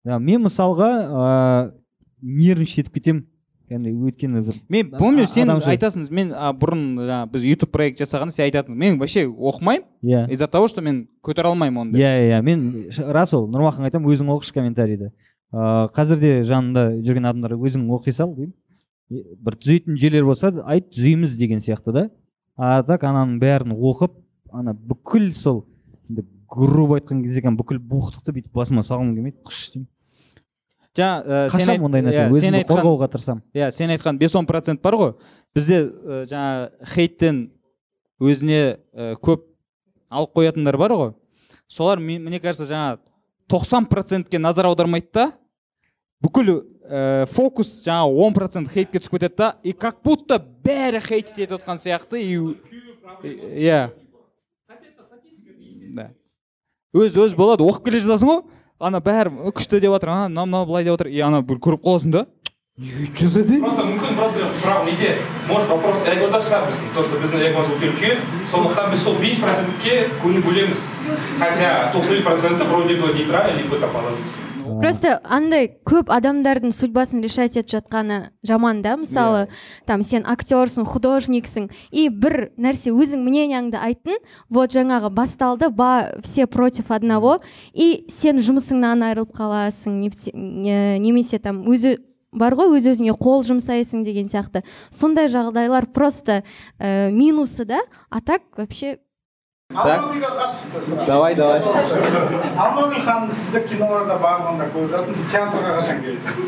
[0.05, 1.73] Мен мысалға ыыы
[2.23, 3.27] нервничать етіп кетемін
[3.73, 8.35] кәдімгідей өйткені бір мен помню сен айтасың мен а, бұрын жаңағы біз ютуб проект жасағанда
[8.35, 10.31] сен айтатың мен вообще оқымаймын иә.
[10.31, 12.01] из за того что мен көтере алмаймын оны деп.
[12.01, 15.13] иә иә мен рас ол нұрмахан айтамын өзің оқышы комментарийді.
[15.53, 18.55] Ыыы қазір де жанымда жүрген адамдарға өзің оқи сал деймін.
[19.11, 22.11] Бір түзейтін жерлер болса айт түзейміз деген сияқты да.
[22.57, 24.17] А так ананың бәрін оқып
[24.53, 25.67] ана бүкіл сол
[26.53, 29.89] грубо айтқан кезде екен бүкіл буықтықты бүйтіп басыма салғым келмейді қыш деймін
[30.93, 32.21] жаңа ә, сен қашамын айт- ондай нәрсе?
[32.21, 35.15] иә, өзімді айтқан қорғауға тырысамын иә сен айтқан бес он процент бар ғой.
[35.55, 37.39] Бізде ә, жаңа хейттен
[38.21, 39.47] өзіне ә, көп
[40.11, 41.15] алып қоятындар бар ғой.
[41.69, 42.99] Солар мне кажется жаңа
[43.49, 45.33] 90 процентке назар аудармайды да.
[46.23, 49.57] Бүкіл ә, фокус жаңа он процент хейтке түсіп кетеді да.
[49.63, 52.37] И как будто бәрі хейтить етіп отқан сияқты и
[53.25, 53.91] и- иә.
[55.95, 56.11] Да.
[56.95, 57.65] Өз өз болады.
[57.65, 58.43] оқып келе жатасың ғой.
[58.81, 60.11] Ана бәрі «Ы, күшті деп жатыр.
[60.11, 61.09] Ана мынау мынау былай деп жатыр.
[61.09, 62.27] И ана бір көріп қаласың да.
[62.81, 65.11] Неге өйтіп жазады просто мүмкін просто сұрағым неде
[65.47, 69.37] может вопрос эгода шығар біздің то что біздің эгомыз өте үлкен сондықтан біз сол бес
[69.43, 70.87] процентке көңіл бөлеміз
[71.39, 73.93] хотя тоқсан бес проценті вроде бы нейтрально либо там
[74.81, 78.97] просто андай көп адамдардың судьбасын решать етіп жатқаны жаман да.
[78.97, 79.49] Мысалы
[79.87, 86.47] там сен актерсың художниксің и бір нәрсе өзің мнениеңді айттың вот жаңағы басталды ба все
[86.47, 87.41] против одного
[87.73, 90.01] и сен жұмысыңнан айырылып қаласың
[91.03, 91.99] немесе там өзі
[92.33, 94.63] бар ғой өз өзіңе қол жұмсайсың деген сияқты.
[94.91, 96.43] Сондай жағдайлар просто
[96.79, 97.83] ә, минусы да.
[98.09, 98.99] А так вообще
[99.73, 100.03] Так.
[100.13, 101.61] қатысты давай давай.
[101.63, 105.23] Алмагүл ханым сізді киноларда барлығында көріп жатырмыз.
[105.33, 106.41] Театрға қашан келесіз?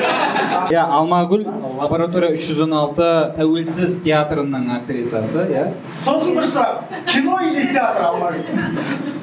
[0.74, 1.46] Иә алмагүл
[1.80, 3.08] лаборатория 316
[3.38, 5.64] тәуелсіз театрының актрисасы иә
[6.02, 6.84] сосын бір сұрақ.
[7.08, 9.19] Кино или театр алмагүл?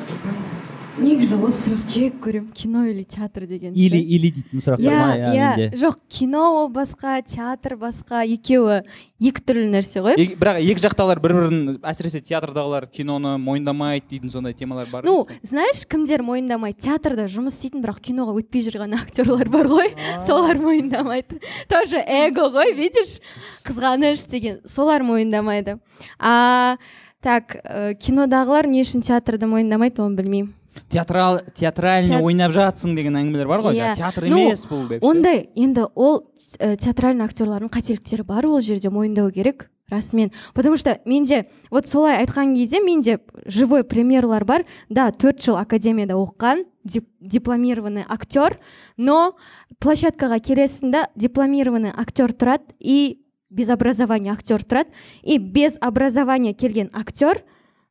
[1.01, 2.51] Негізі осы сұрақ жек көремін.
[2.57, 3.79] Кино или театр деген ше.
[3.79, 5.15] или или дейтін сұрақтар иә ма?
[5.17, 5.49] Иә.
[5.57, 8.81] менде жоқ кино ол басқа театр басқа екеуі
[9.19, 10.17] екі түрлі нәрсе ғой.
[10.17, 15.85] Бірақ екі жақтағылар бір бірін әсіресе театрдағылар киноны мойындамайды дейтін сондай темалар бар ну знаешь
[15.87, 16.81] кімдер мойындамайды?
[16.87, 19.93] Театрда жұмыс істейтін бірақ киноға өтпей жүрген актерлар бар ғой.
[20.27, 21.41] Солар мойындамайды.
[21.69, 23.19] Тоже эго ғой видишь?
[23.67, 24.61] Қызғаныш деген.
[24.65, 25.79] Солар мойындамайды.
[26.19, 26.77] А
[27.21, 30.53] так ә, кинодағылар не үшін театрды мойындамайды оны білмеймін.
[30.89, 33.95] Театрал театральный Теат- ойнап жатсың деген әңгімелер бар ғой Иә.
[33.95, 36.23] театр емес бұл деп ондай енді ол
[36.59, 40.31] ә, театральный актерлардың қателіктері бар ол жерде мойындау керек расымен.
[40.53, 44.65] Потому что менде вот солай айтқан кезде менде живой примерлар бар.
[44.89, 48.59] Да төрт жыл академияда оқыған дип- дипломированный актер
[48.97, 49.37] но
[49.79, 54.89] площадкаға келесің да дипломированный актер тұрады и без образования актер тұрады.
[55.23, 57.43] И без образования келген актер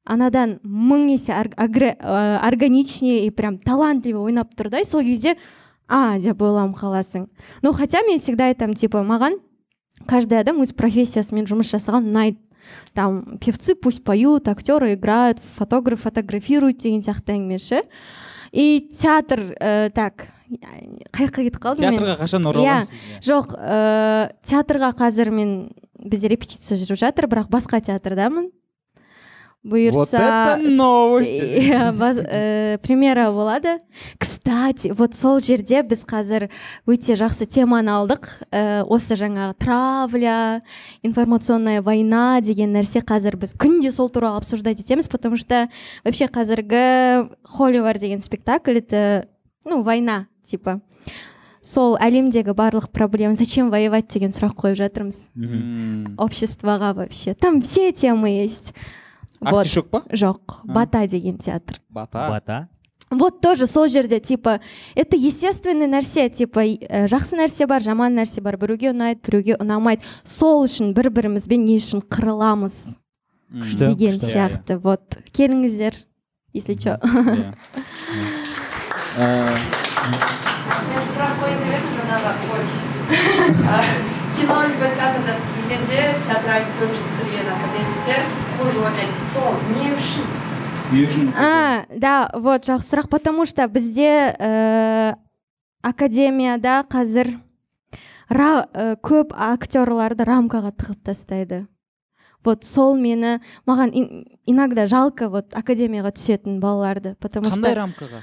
[0.07, 5.36] анадан мың есе ә, органичнее и прям талантливый ойнап тұр да и сол кезде
[5.88, 7.28] а деп ойланып қаласың
[7.62, 9.40] но хотя мен всегда айтамын типа маған
[10.04, 12.38] каждый адам өз профессиясымен жұмыс жасаған ұнайды.
[12.94, 17.82] Там певцы пусть поют актеры играют фотограф фотографирует деген сияқты әңгіме ше
[18.50, 21.98] и театр ә, так қай жаққа кетіп қалдым мен.
[21.98, 22.50] Театрға қашан Иә.
[22.50, 25.52] ораласың жоқ ә, театрға қазір мен
[26.02, 28.50] бізде репетиция жүріп жатыр бірақ басқа театрдамын.
[29.67, 30.17] Вот бұйыртса
[30.57, 31.31] это новость.
[31.31, 33.79] Иә баз- э, премьера болады
[34.19, 36.49] кстати вот сол жерде біз қазір
[36.87, 38.29] өте жақсы теманы алдық.
[38.53, 40.61] Э, осы жаңағы травля
[41.03, 45.69] информационная война деген нәрсе қазір біз күнде сол туралы обсуждать етеміз потому что
[46.05, 49.27] вообще қазіргі холивар деген спектакль это
[49.64, 50.81] ну война типа.
[51.67, 55.29] Сол әлемдегі барлық проблема зачем воевать деген сұрақ қойып жатырмыз.
[55.35, 56.14] М.
[56.17, 57.35] обществоға вообще.
[57.35, 58.73] Там все темы есть.
[58.73, 59.05] вот
[59.41, 60.03] артишок па?
[60.11, 61.80] Жоқ бата деген театр.
[61.91, 62.28] Бата?
[62.30, 62.68] Бата.
[63.11, 64.59] Вот тоже сол жерде типа
[64.97, 68.57] это естественный нәрсе типа ә, жақсы нәрсе бар жаман нәрсе бар.
[68.57, 70.03] Біреуге ұнайды біреуге ұнамайды.
[70.24, 72.72] Сол үшін бір бірімізбен не үшін қырыламыз.
[73.47, 73.78] Күшті.
[73.95, 74.26] деген күшті.
[74.32, 74.76] сияқты.
[74.78, 75.16] вот.
[75.32, 75.95] Келіңіздер
[76.53, 76.99] если че
[79.16, 79.49] Иә.
[80.91, 82.28] Мен сұрақ қояйын деп едім жаңағы
[84.37, 88.20] кино либо театрда жүргенде театральный төрт жыл бітірген академиктер
[88.59, 90.26] хуже ойнайды сол не үшін
[90.93, 95.16] не үшін а да вот жақсы сұрақ потому что бізде ә,
[95.82, 97.32] академияда қазір
[98.30, 101.64] ра, ә, көп актерларды рамкаға тығып тастайды
[102.47, 108.20] вот сол мені маған ин- иногда жалко вот академияға түсетін балаларды потому қандай что рамкаға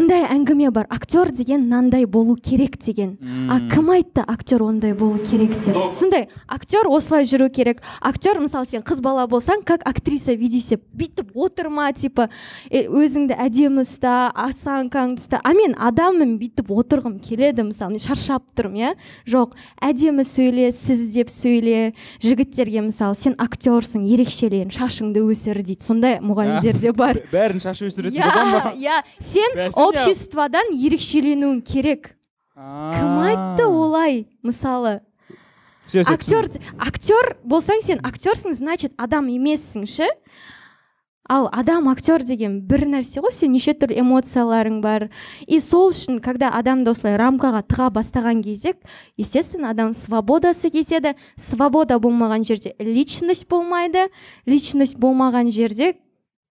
[0.00, 0.86] мындай әңгіме бар.
[0.90, 3.16] Актер деген мынандай болу керек деген.
[3.50, 5.76] А кім айтты актер ондай болу керек деп?
[5.92, 7.82] Сондай актер осылай жүру керек.
[8.00, 12.30] Актер мысалы сен қыз бала болсаң как актриса веди себя бүйтіп отырма типа
[12.70, 18.80] өзіңді әдемі ұста осанкаңды ұста а мен адаммын бүйтіп отырғым келеді мысалы мен шаршап тұрмын
[18.80, 18.94] иә?
[19.28, 19.54] Жоқ.
[19.84, 21.92] Әдемі сөйле сіз деп сөйле
[22.24, 25.84] жігіттерге мысалы сен актерсың ерекшелен шашыңды өсір дейді.
[25.84, 27.20] Сондай мұғалімдер де бар.
[27.32, 29.00] Бәрін шаш өсіретін иә иә.
[29.20, 29.60] Сен
[29.90, 32.14] обществодан ерекшеленуің керек.
[32.54, 35.00] Кім айтты олай мысалы?
[35.90, 36.46] Актер
[36.78, 40.06] актер болсаң сен актерсың значит адам емессің ше
[41.30, 45.08] ал адам актер деген бір нәрсе ғой сен неше түрлі эмоцияларың бар.
[45.46, 48.74] И сол үшін когда адамды осылай рамкаға тыға бастаған кезде
[49.16, 51.14] естественно адам свободасы кетеді.
[51.38, 54.08] Свобода болмаған жерде личность болмайды.
[54.46, 55.94] Личность болмаған жерде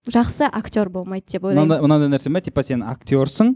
[0.07, 1.67] жақсы актер болмайды деп ойлаймын.
[1.67, 3.55] Мынандай мынандай нәрсе ма типа сен актерсың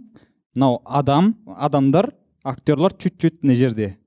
[0.56, 2.12] мынау адам адамдар
[2.44, 3.98] актерлар чуть чуть мына жерде иә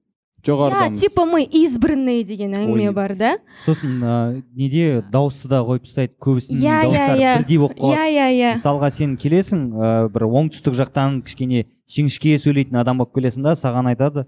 [0.46, 2.94] жоғарыдамыз типа мы избранные деген әңгіме Ой.
[2.94, 3.32] бар да?
[3.64, 7.32] Сосын ә, неде дауысты да қойып тастайды көбісінің Иә, иә, дауыстары иә.
[7.40, 7.96] бірдей болып қалады.
[7.96, 13.16] Иә иә иә мысалға сен келесің ә, бір оңтүстік жақтан кішкене жіңішке сөйлейтін адам болып
[13.16, 14.26] келесің да саған айтады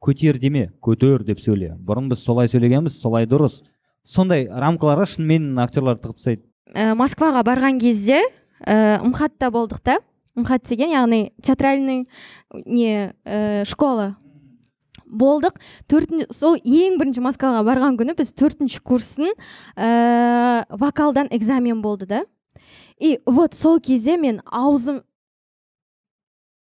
[0.00, 1.74] көтер деме көтер деп сөйле.
[1.82, 3.64] Бұрын біз солай сөйлегенбіз солай дұрыс.
[4.06, 6.42] Сондай рамкаларға шынымен актерлар тығып тастайды.
[6.74, 8.22] Ә, москваға барған кезде
[8.64, 9.98] ә, мхатта болдық та.
[10.38, 12.06] Мхат деген яғни театральный
[12.64, 14.16] не ә, школа
[15.10, 15.58] болдық.
[15.90, 19.34] Төртінші сол ең бірінші москваға барған күні біз төртінші курстың
[19.76, 22.24] ә, вокалдан экзамен болды да.
[23.00, 25.02] И вот сол кезде мен аузым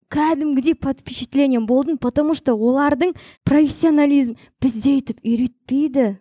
[0.10, 6.20] кәдімгідей под впечатлением болдым потому что олардың профессионализм бізде өйтіп үйретпейді.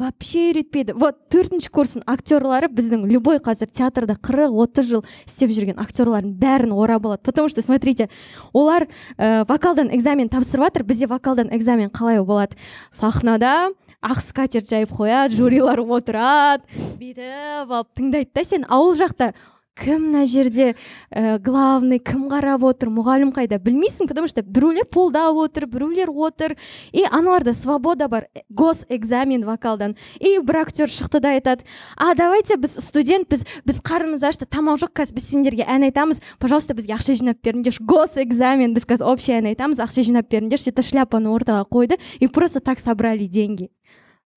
[0.00, 0.94] Вообще үйретпейді.
[0.96, 6.72] Вот төртінші курстың актерлары біздің любой қазір театрда қырық отыз жыл істеп жүрген актерлардың бәрін
[6.72, 8.08] орап алады потому что смотрите
[8.52, 8.88] олар
[9.18, 12.56] ә, вокалдан экзамен тапсырып жатыр бізде вокалдан экзамен қалай болады?
[12.92, 13.70] Сахнада
[14.00, 16.64] ақ скатерть жайып қояды жюрилар отырады
[16.96, 18.64] бүйтіп алып тыңдайды да сен.
[18.68, 19.34] Ауыл жақта
[19.80, 20.74] кім мына жерде
[21.08, 26.56] ә, главный кім қарап отыр мұғалім қайда білмейсің потому что біреулер полдап отыр біреулер отыр.
[26.92, 29.96] И аналарда свобода бар гос экзамен вокалдан.
[30.20, 31.64] И бір актер шықты да айтады
[31.96, 36.74] а давайте біз студентпіз біз қарнымыз ашты тамақ жоқ қазір біз сендерге ән айтамыз пожалуйста
[36.74, 40.84] бізге ақша жинап беріңдерші гос экзамен біз қазір общий ән айтамыз ақша жинап беріңдерші это
[40.84, 43.70] шляпаны ортаға қойды и просто так собрали деньги.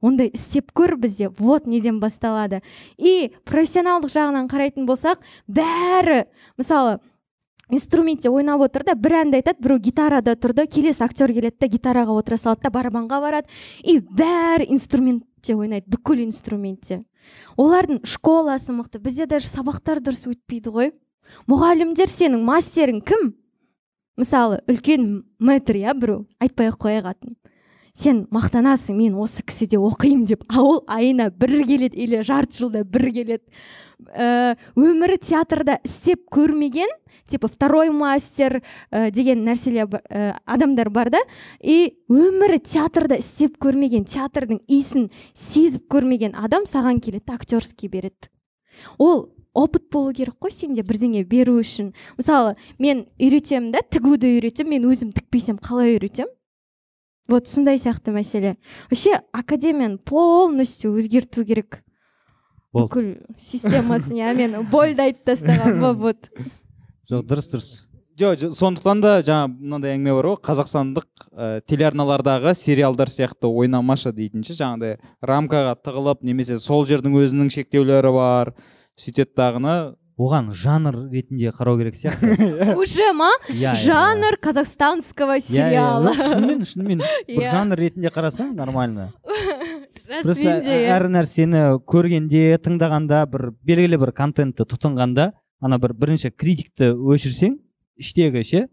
[0.03, 2.61] Ондай істеп көр бізде вот неден басталады.
[2.97, 6.25] И профессионалдық жағынан қарайтын болсақ бәрі
[6.59, 6.99] мысалы
[7.71, 12.17] инструментте ойнап отыр да бір әнді айтады біреу гитарада тұрды келесі актер келеді да гитараға
[12.19, 13.47] отыра салады да барабанға барады.
[13.81, 17.03] И бәрі инструментте ойнайды бүкіл инструментте.
[17.57, 20.91] Олардың школасы мықты бізде даже сабақтар дұрыс өтпейді ғой.
[21.47, 23.31] Мұғалімдер сенің мастерің кім?
[24.19, 26.25] Мысалы үлкен мэтр иә біреу?
[26.43, 27.37] Айтпай ақ қояйық атын.
[27.93, 30.43] Сен мақтанасың мен осы кісіде оқимын деп.
[30.49, 33.43] А ол айына бір келеді или жарты жылда бір келеді.
[34.09, 36.89] Ә, өмірі театрда істеп көрмеген
[37.29, 41.21] типа второй мастер ә, деген нәрселер ә, адамдар бар да.
[41.61, 48.33] И өмірі театрда істеп көрмеген театрдың иісін сезіп көрмеген адам саған келеді актерский береді.
[48.97, 51.93] Ол опыт болу керек қой сенде бірдеңе беру үшін.
[52.17, 56.33] Мысалы мен үйретемін да тігуді үйретемін мен өзім тікпесем қалай үйретемін?
[57.29, 58.57] Вот сондай сияқты мәселе.
[58.89, 61.83] Вообще академияны полностью өзгерту керек.
[62.73, 66.29] Бүкіл системасын иә мен больді айтып тастағанмын вот.
[67.09, 67.71] Жоқ дұрыс дұрыс.
[68.17, 74.43] Жоқ сондықтан да жаңа мынандай әңгіме бар ғой қазақстандық ә, телеарналардағы сериалдар сияқты ойнамашы дейтін
[74.45, 78.53] ше жаңағыдай рамкаға тығылып немесе сол жердің өзінің шектеулері бар
[79.01, 79.75] сөйтеді дағыны.
[80.17, 82.75] Оған жанр ретінде қарау керек сияқты.
[82.81, 83.31] Уже ма?
[83.49, 86.13] Жанр казахстанского сериала.
[86.13, 87.01] шынымен шынымен.
[87.27, 89.11] Бір жанр ретінде қарасаң нормально.
[90.21, 95.31] Просто әр нәрсені көргенде тыңдағанда бір белгілі бір контентті тұтынғанда
[95.63, 97.57] ана бір бірінші критикті өшірсең
[97.97, 98.65] іштегі ше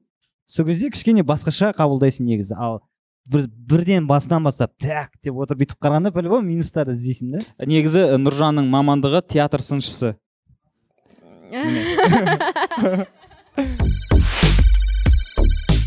[0.50, 2.56] сол кезде кішкене басқаша қабылдайсың негізі.
[2.58, 2.80] Ал
[3.24, 5.14] бір, бірден басынан бастап так!
[5.22, 7.44] деп отырып бүйтіп қарағанда по любому минустарды іздейсің да.
[7.70, 10.16] Негізі нұржанның мамандығы театр сыншысы.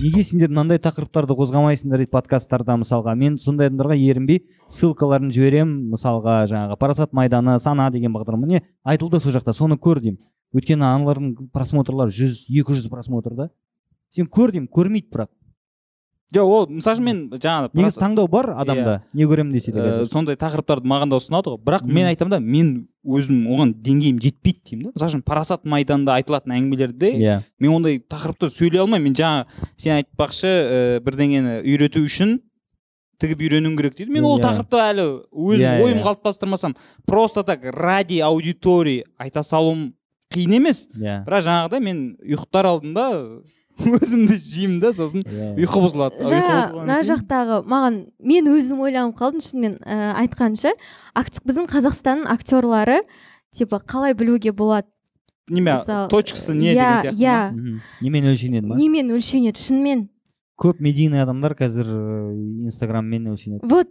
[0.04, 3.14] Неге сендер мынандай тақырыптарды қозғамайсыңдар дейді подкасттарда мысалға?
[3.16, 8.48] Мен сондай адамдарға ерінбей ссылкаларын жіберемін мысалға жаңағы парасат майданы сана деген бағдарлама.
[8.50, 10.20] Не айтылды сол жақта соны көр деймін.
[10.54, 13.50] Өйткені аналардың просмотрлары жүз екі жүз просмотр да.
[14.12, 15.32] Сен көр деймін көрмейді бірақ.
[16.34, 19.84] Жоқ ол мысалы үшін мен жаңағы негізі таңдау бар адамда не көремін десе де ә,
[19.84, 20.10] қазір.
[20.12, 21.60] сондай тақырыптарды маған да ұсынады ғой.
[21.64, 22.72] Бірақ мен айтамын да мен
[23.06, 24.94] өзім оған деңгейім жетпейді деймін да.
[24.96, 27.38] Мысалы үшін парасат майданда айтылатын әңгімелерде иә.
[27.60, 29.12] мен ондай тақырыпты сөйлей алмаймын.
[29.12, 29.46] Мен жаңа
[29.78, 32.40] сен айтпақшы ә, бірдеңені үйрету үшін
[33.22, 34.12] тігіп үйренуің керек дейді.
[34.12, 34.44] Мен ол Иә.
[34.50, 36.04] тақырыпты әлі өзім Иә, ойым иә.
[36.04, 36.76] қалыптастырмасам
[37.06, 39.94] просто так ради аудитории айта салуым
[40.34, 40.88] қиын емес.
[40.98, 41.22] Иә.
[41.28, 43.06] Бірақ жаңағыдай мен ұйықтар алдында
[44.00, 45.24] өзімді жеймін да сосын.
[45.26, 45.54] Иә.
[45.64, 46.26] ұйқы бұзылады.
[46.30, 50.76] Жаңа мына жақтағы маған мен өзім ойланып қалдым шынымен ә, айтқанша
[51.18, 53.02] акт- біздің қазақстанның актерлары
[53.56, 54.88] типа қалай білуге болады?
[55.50, 55.76] Неме
[56.10, 57.82] точкасы не иә, деген сияқты иә.
[58.02, 58.78] Немен өлшенеді ма?
[58.80, 60.08] Немен өлшенеді шынымен.
[60.62, 61.90] Көп медийный адамдар қазір
[62.70, 63.66] инстаграммен өлшенеді.
[63.68, 63.90] Вот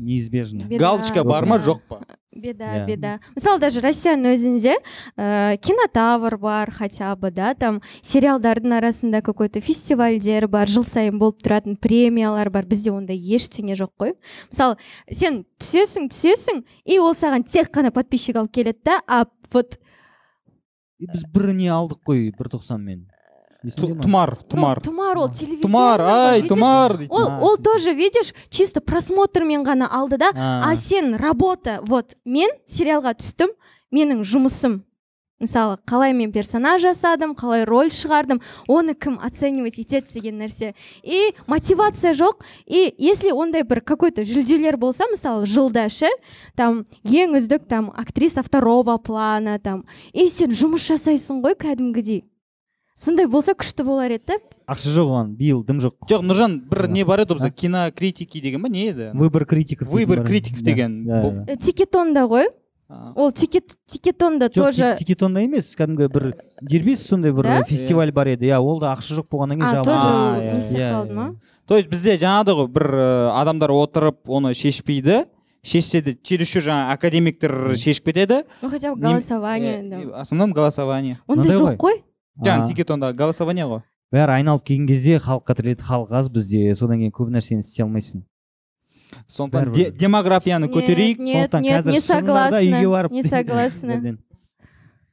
[0.00, 0.64] неизбежно.
[0.64, 1.70] Беда, галочка бар ма беда.
[1.70, 2.00] жоқ па.
[2.32, 2.86] Беда Иә.
[2.86, 3.20] беда.
[3.36, 4.76] Мысалы даже россияның өзінде
[5.18, 11.18] ә, кинотавр бар хотя бы да там сериалдардың арасында какой то фестивальдер бар жыл сайын
[11.18, 12.64] болып тұратын премиялар бар.
[12.64, 14.14] Бізде ондай ештеңе жоқ қой.
[14.50, 14.78] Мысалы
[15.10, 19.78] сен түсесің түсесің и ол саған тек қана подписчик алып келеді да а вот
[21.00, 23.09] біз бір не алдық қой бір тоқсанмен.
[23.60, 28.80] Тұмар ну, тұмар тұмар ол телевизионный тұмар ай тұмар дейді ол ол тоже видишь чисто
[28.80, 30.32] просмотрмен ғана алды да?
[30.34, 33.52] А, а сен работа вот мен сериалға түстім
[33.92, 34.80] менің жұмысым.
[35.40, 40.74] Мысалы қалай мен персонаж жасадым қалай роль шығардым оны кім оценивать етеді деген нәрсе.
[41.02, 42.44] И мотивация жоқ.
[42.66, 46.08] И если ондай бір какой то жүлделер болса мысалы жылда ше
[46.56, 49.86] там ең үздік там актриса второго плана там.
[50.12, 52.24] И сен жұмыс жасайсың ғой кәдімгідей.
[53.00, 54.36] Сондай болса күшті болар еді
[54.68, 55.94] ақша жоқ оған биыл дым жоқ.
[56.10, 57.34] Жоқ нұржан бір не бар еді А?
[57.40, 57.50] бізде?
[57.50, 59.10] Кинокритики деген ба не еді?
[59.14, 61.08] Выбор критиков выбор критиков деген.
[61.08, 62.46] Э, тикетонда ғой.
[63.16, 68.46] Ол тикет тикетонда тоже ти- тикетонда емес кәдімгі бір дербес сондай бір фестиваль бар еді.
[68.50, 71.14] Иә ол да ақша жоқ болғаннан кейін тоже А, иә, несе иә, қалды иә.
[71.14, 71.34] ма?
[71.66, 75.24] то есть бізде жаңағыдай ғой бір э, адамдар отырып оны шешпейді
[75.62, 78.42] шешсе де чересчур жаңағы академиктер шешіп кетеді.
[78.60, 81.20] Ну хотя бы голосование Э, в основном голосование.
[81.28, 82.02] Ондай жоқ қой.
[82.38, 87.12] Жаңағы тикетондағы голосование ғой бәрі айналып келген кезде халыққа тіреледі халық аз бізде содан кейін
[87.14, 88.22] көп нәрсені істей алмайсың.
[89.26, 94.16] Сондықтан де- демографияны көтерейік нет сондықтан нет қазір не согласна барып не согласна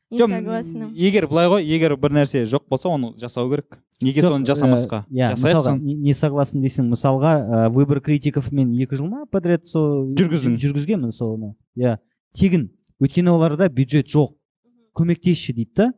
[0.09, 3.79] не согласна егер былай ғой егер бір нәрсе жоқ болса оны жасау керек.
[4.01, 5.03] Неге соны жасамасқа?
[5.09, 5.81] э, иә мысалға соны.
[5.83, 7.31] не согласен десең мысалға
[7.65, 10.55] ә, выбор критиков мен екі жыл ма подряд сол Жүргіздің.
[10.55, 11.97] жүр- жүргізгенмін соны иә.
[12.37, 12.69] Тегін.
[13.01, 14.35] Өйткені оларда бюджет жоқ.
[14.95, 15.93] Көмектесші дейді да.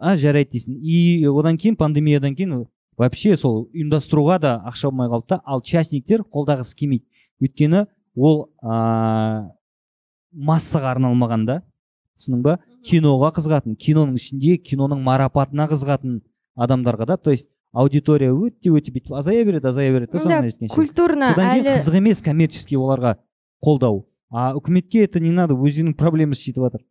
[0.00, 0.78] А жарайды дейсің.
[0.80, 2.64] И одан кейін пандемиядан кейін
[2.98, 7.04] вообще сол ұйымдастыруға да ақша болмай қалды да ал частниктер қолдағысы келмейді.
[7.40, 7.84] Өйткені
[8.16, 9.50] ол ә,
[10.32, 11.60] массаға арналмаған да
[12.20, 12.58] түсіндің ба?
[12.84, 16.20] Киноға қызығатын киноның ішінде киноның марапатына қызығатын
[16.56, 20.74] адамдарға да то есть аудитория өте өте бүйтіп азая береді азая береді да соңына жеткенше
[20.74, 23.16] культурно содан кейін әлі қызық емес коммерческий оларға
[23.64, 24.06] қолдау.
[24.30, 26.84] А үкіметке это не надо өзінің проблемасы жетіп жатыр.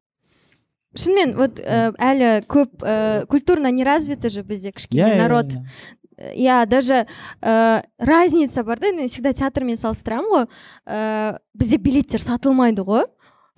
[0.96, 5.54] Шынымен вот э, әлі көп э, культурно не развито же бізде кішкене иә, народ.
[5.54, 6.34] иә.
[6.36, 7.06] иә даже
[7.42, 10.48] ә, разница бар да мен всегда театрмен салыстырамын ғой
[10.86, 13.06] ә, бізде билеттер сатылмайды ғой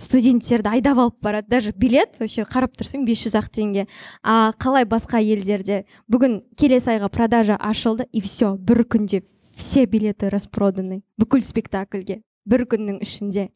[0.02, 1.48] студенттерді айдап алып барады.
[1.50, 3.86] Даже билет вообще қарап тұрсаң 500 ақ теңге.
[4.24, 5.86] А қалай басқа елдерде?
[6.12, 9.22] Бүгін келесі айға продажа ашылды и все бір күнде
[9.56, 11.04] все билеты распроданы.
[11.22, 13.50] Бүкіл спектакльге бір күннің ішінде.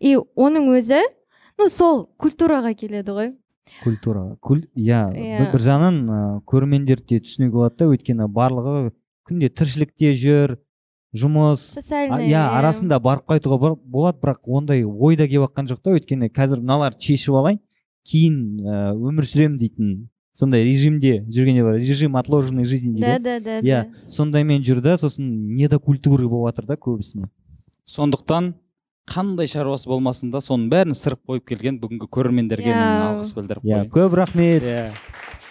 [0.00, 1.02] И оның өзі
[1.58, 3.30] ну сол культураға келеді ғой.
[3.84, 4.36] Культура.
[4.40, 5.38] Куль иә Иә.
[5.38, 8.92] бір- бір жағынан ыыы, көрермендерді де түсінуге болады да өйткені барлығы
[9.28, 10.56] күнде тіршілікте жүр
[11.14, 15.82] жұмыс социальный иә арасында барып қайтуға бар- болады бірақ ондай ой да келіп жатқан жоқ
[15.82, 17.60] та өйткені қазір мыналарды шешіп алайын
[18.04, 23.60] кейін ә, өмір сүремін дейтін сондай режимде жүргенде бар режим отложенной жизни да дейді да
[23.60, 24.08] да иә да.
[24.08, 27.28] сондаймен жүр да сосын недокультуры болып жатыр да көбісіне.
[27.86, 28.54] Сондықтан
[29.10, 33.00] қандай шаруасы болмасын да соның бәрін сырып қойып келген бүгінгі көрермендерге мен Иә.
[33.08, 33.90] алғыс білдіріп иә қояйын.
[33.90, 34.62] көп рахмет.
[34.62, 34.92] Иә.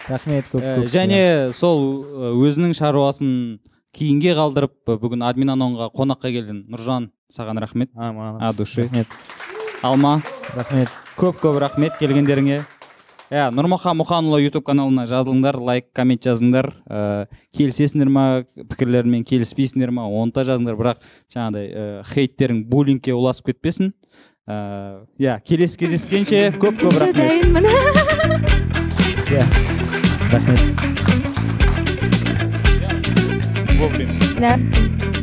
[0.08, 0.88] рахмет көп Ә, көп.
[0.88, 3.60] және сол ә, өзінің шаруасын
[3.92, 7.90] кейінге қалдырып ә, бүгін админанонға қонаққа келген нұржан саған рахмет.
[7.96, 8.82] А, от души.
[8.84, 9.06] Рахмет.
[9.82, 10.22] Алма.
[10.56, 10.88] Рахмет.
[11.16, 12.62] Көп көп рахмет келгендеріңе.
[13.32, 16.68] Иә нұрмахан мұханұлы ютуб каналына жазылыңдар лайк коммент жазыңдар.
[16.84, 18.24] Ә, келісесіңдер ма
[18.56, 20.76] пікірлеріммен келіспейсіңдер ма оны да жазыңдар.
[20.76, 21.00] Бірақ
[21.32, 23.94] жаңағыдай ә, хейттерің буллингке ұласып кетпесін.
[24.44, 27.48] Ә, иә келесі кездескенше көп көп рахмет.
[29.32, 29.44] Иә.
[30.32, 30.60] рахмет.
[33.80, 34.20] Вовремя.
[34.38, 35.21] Да.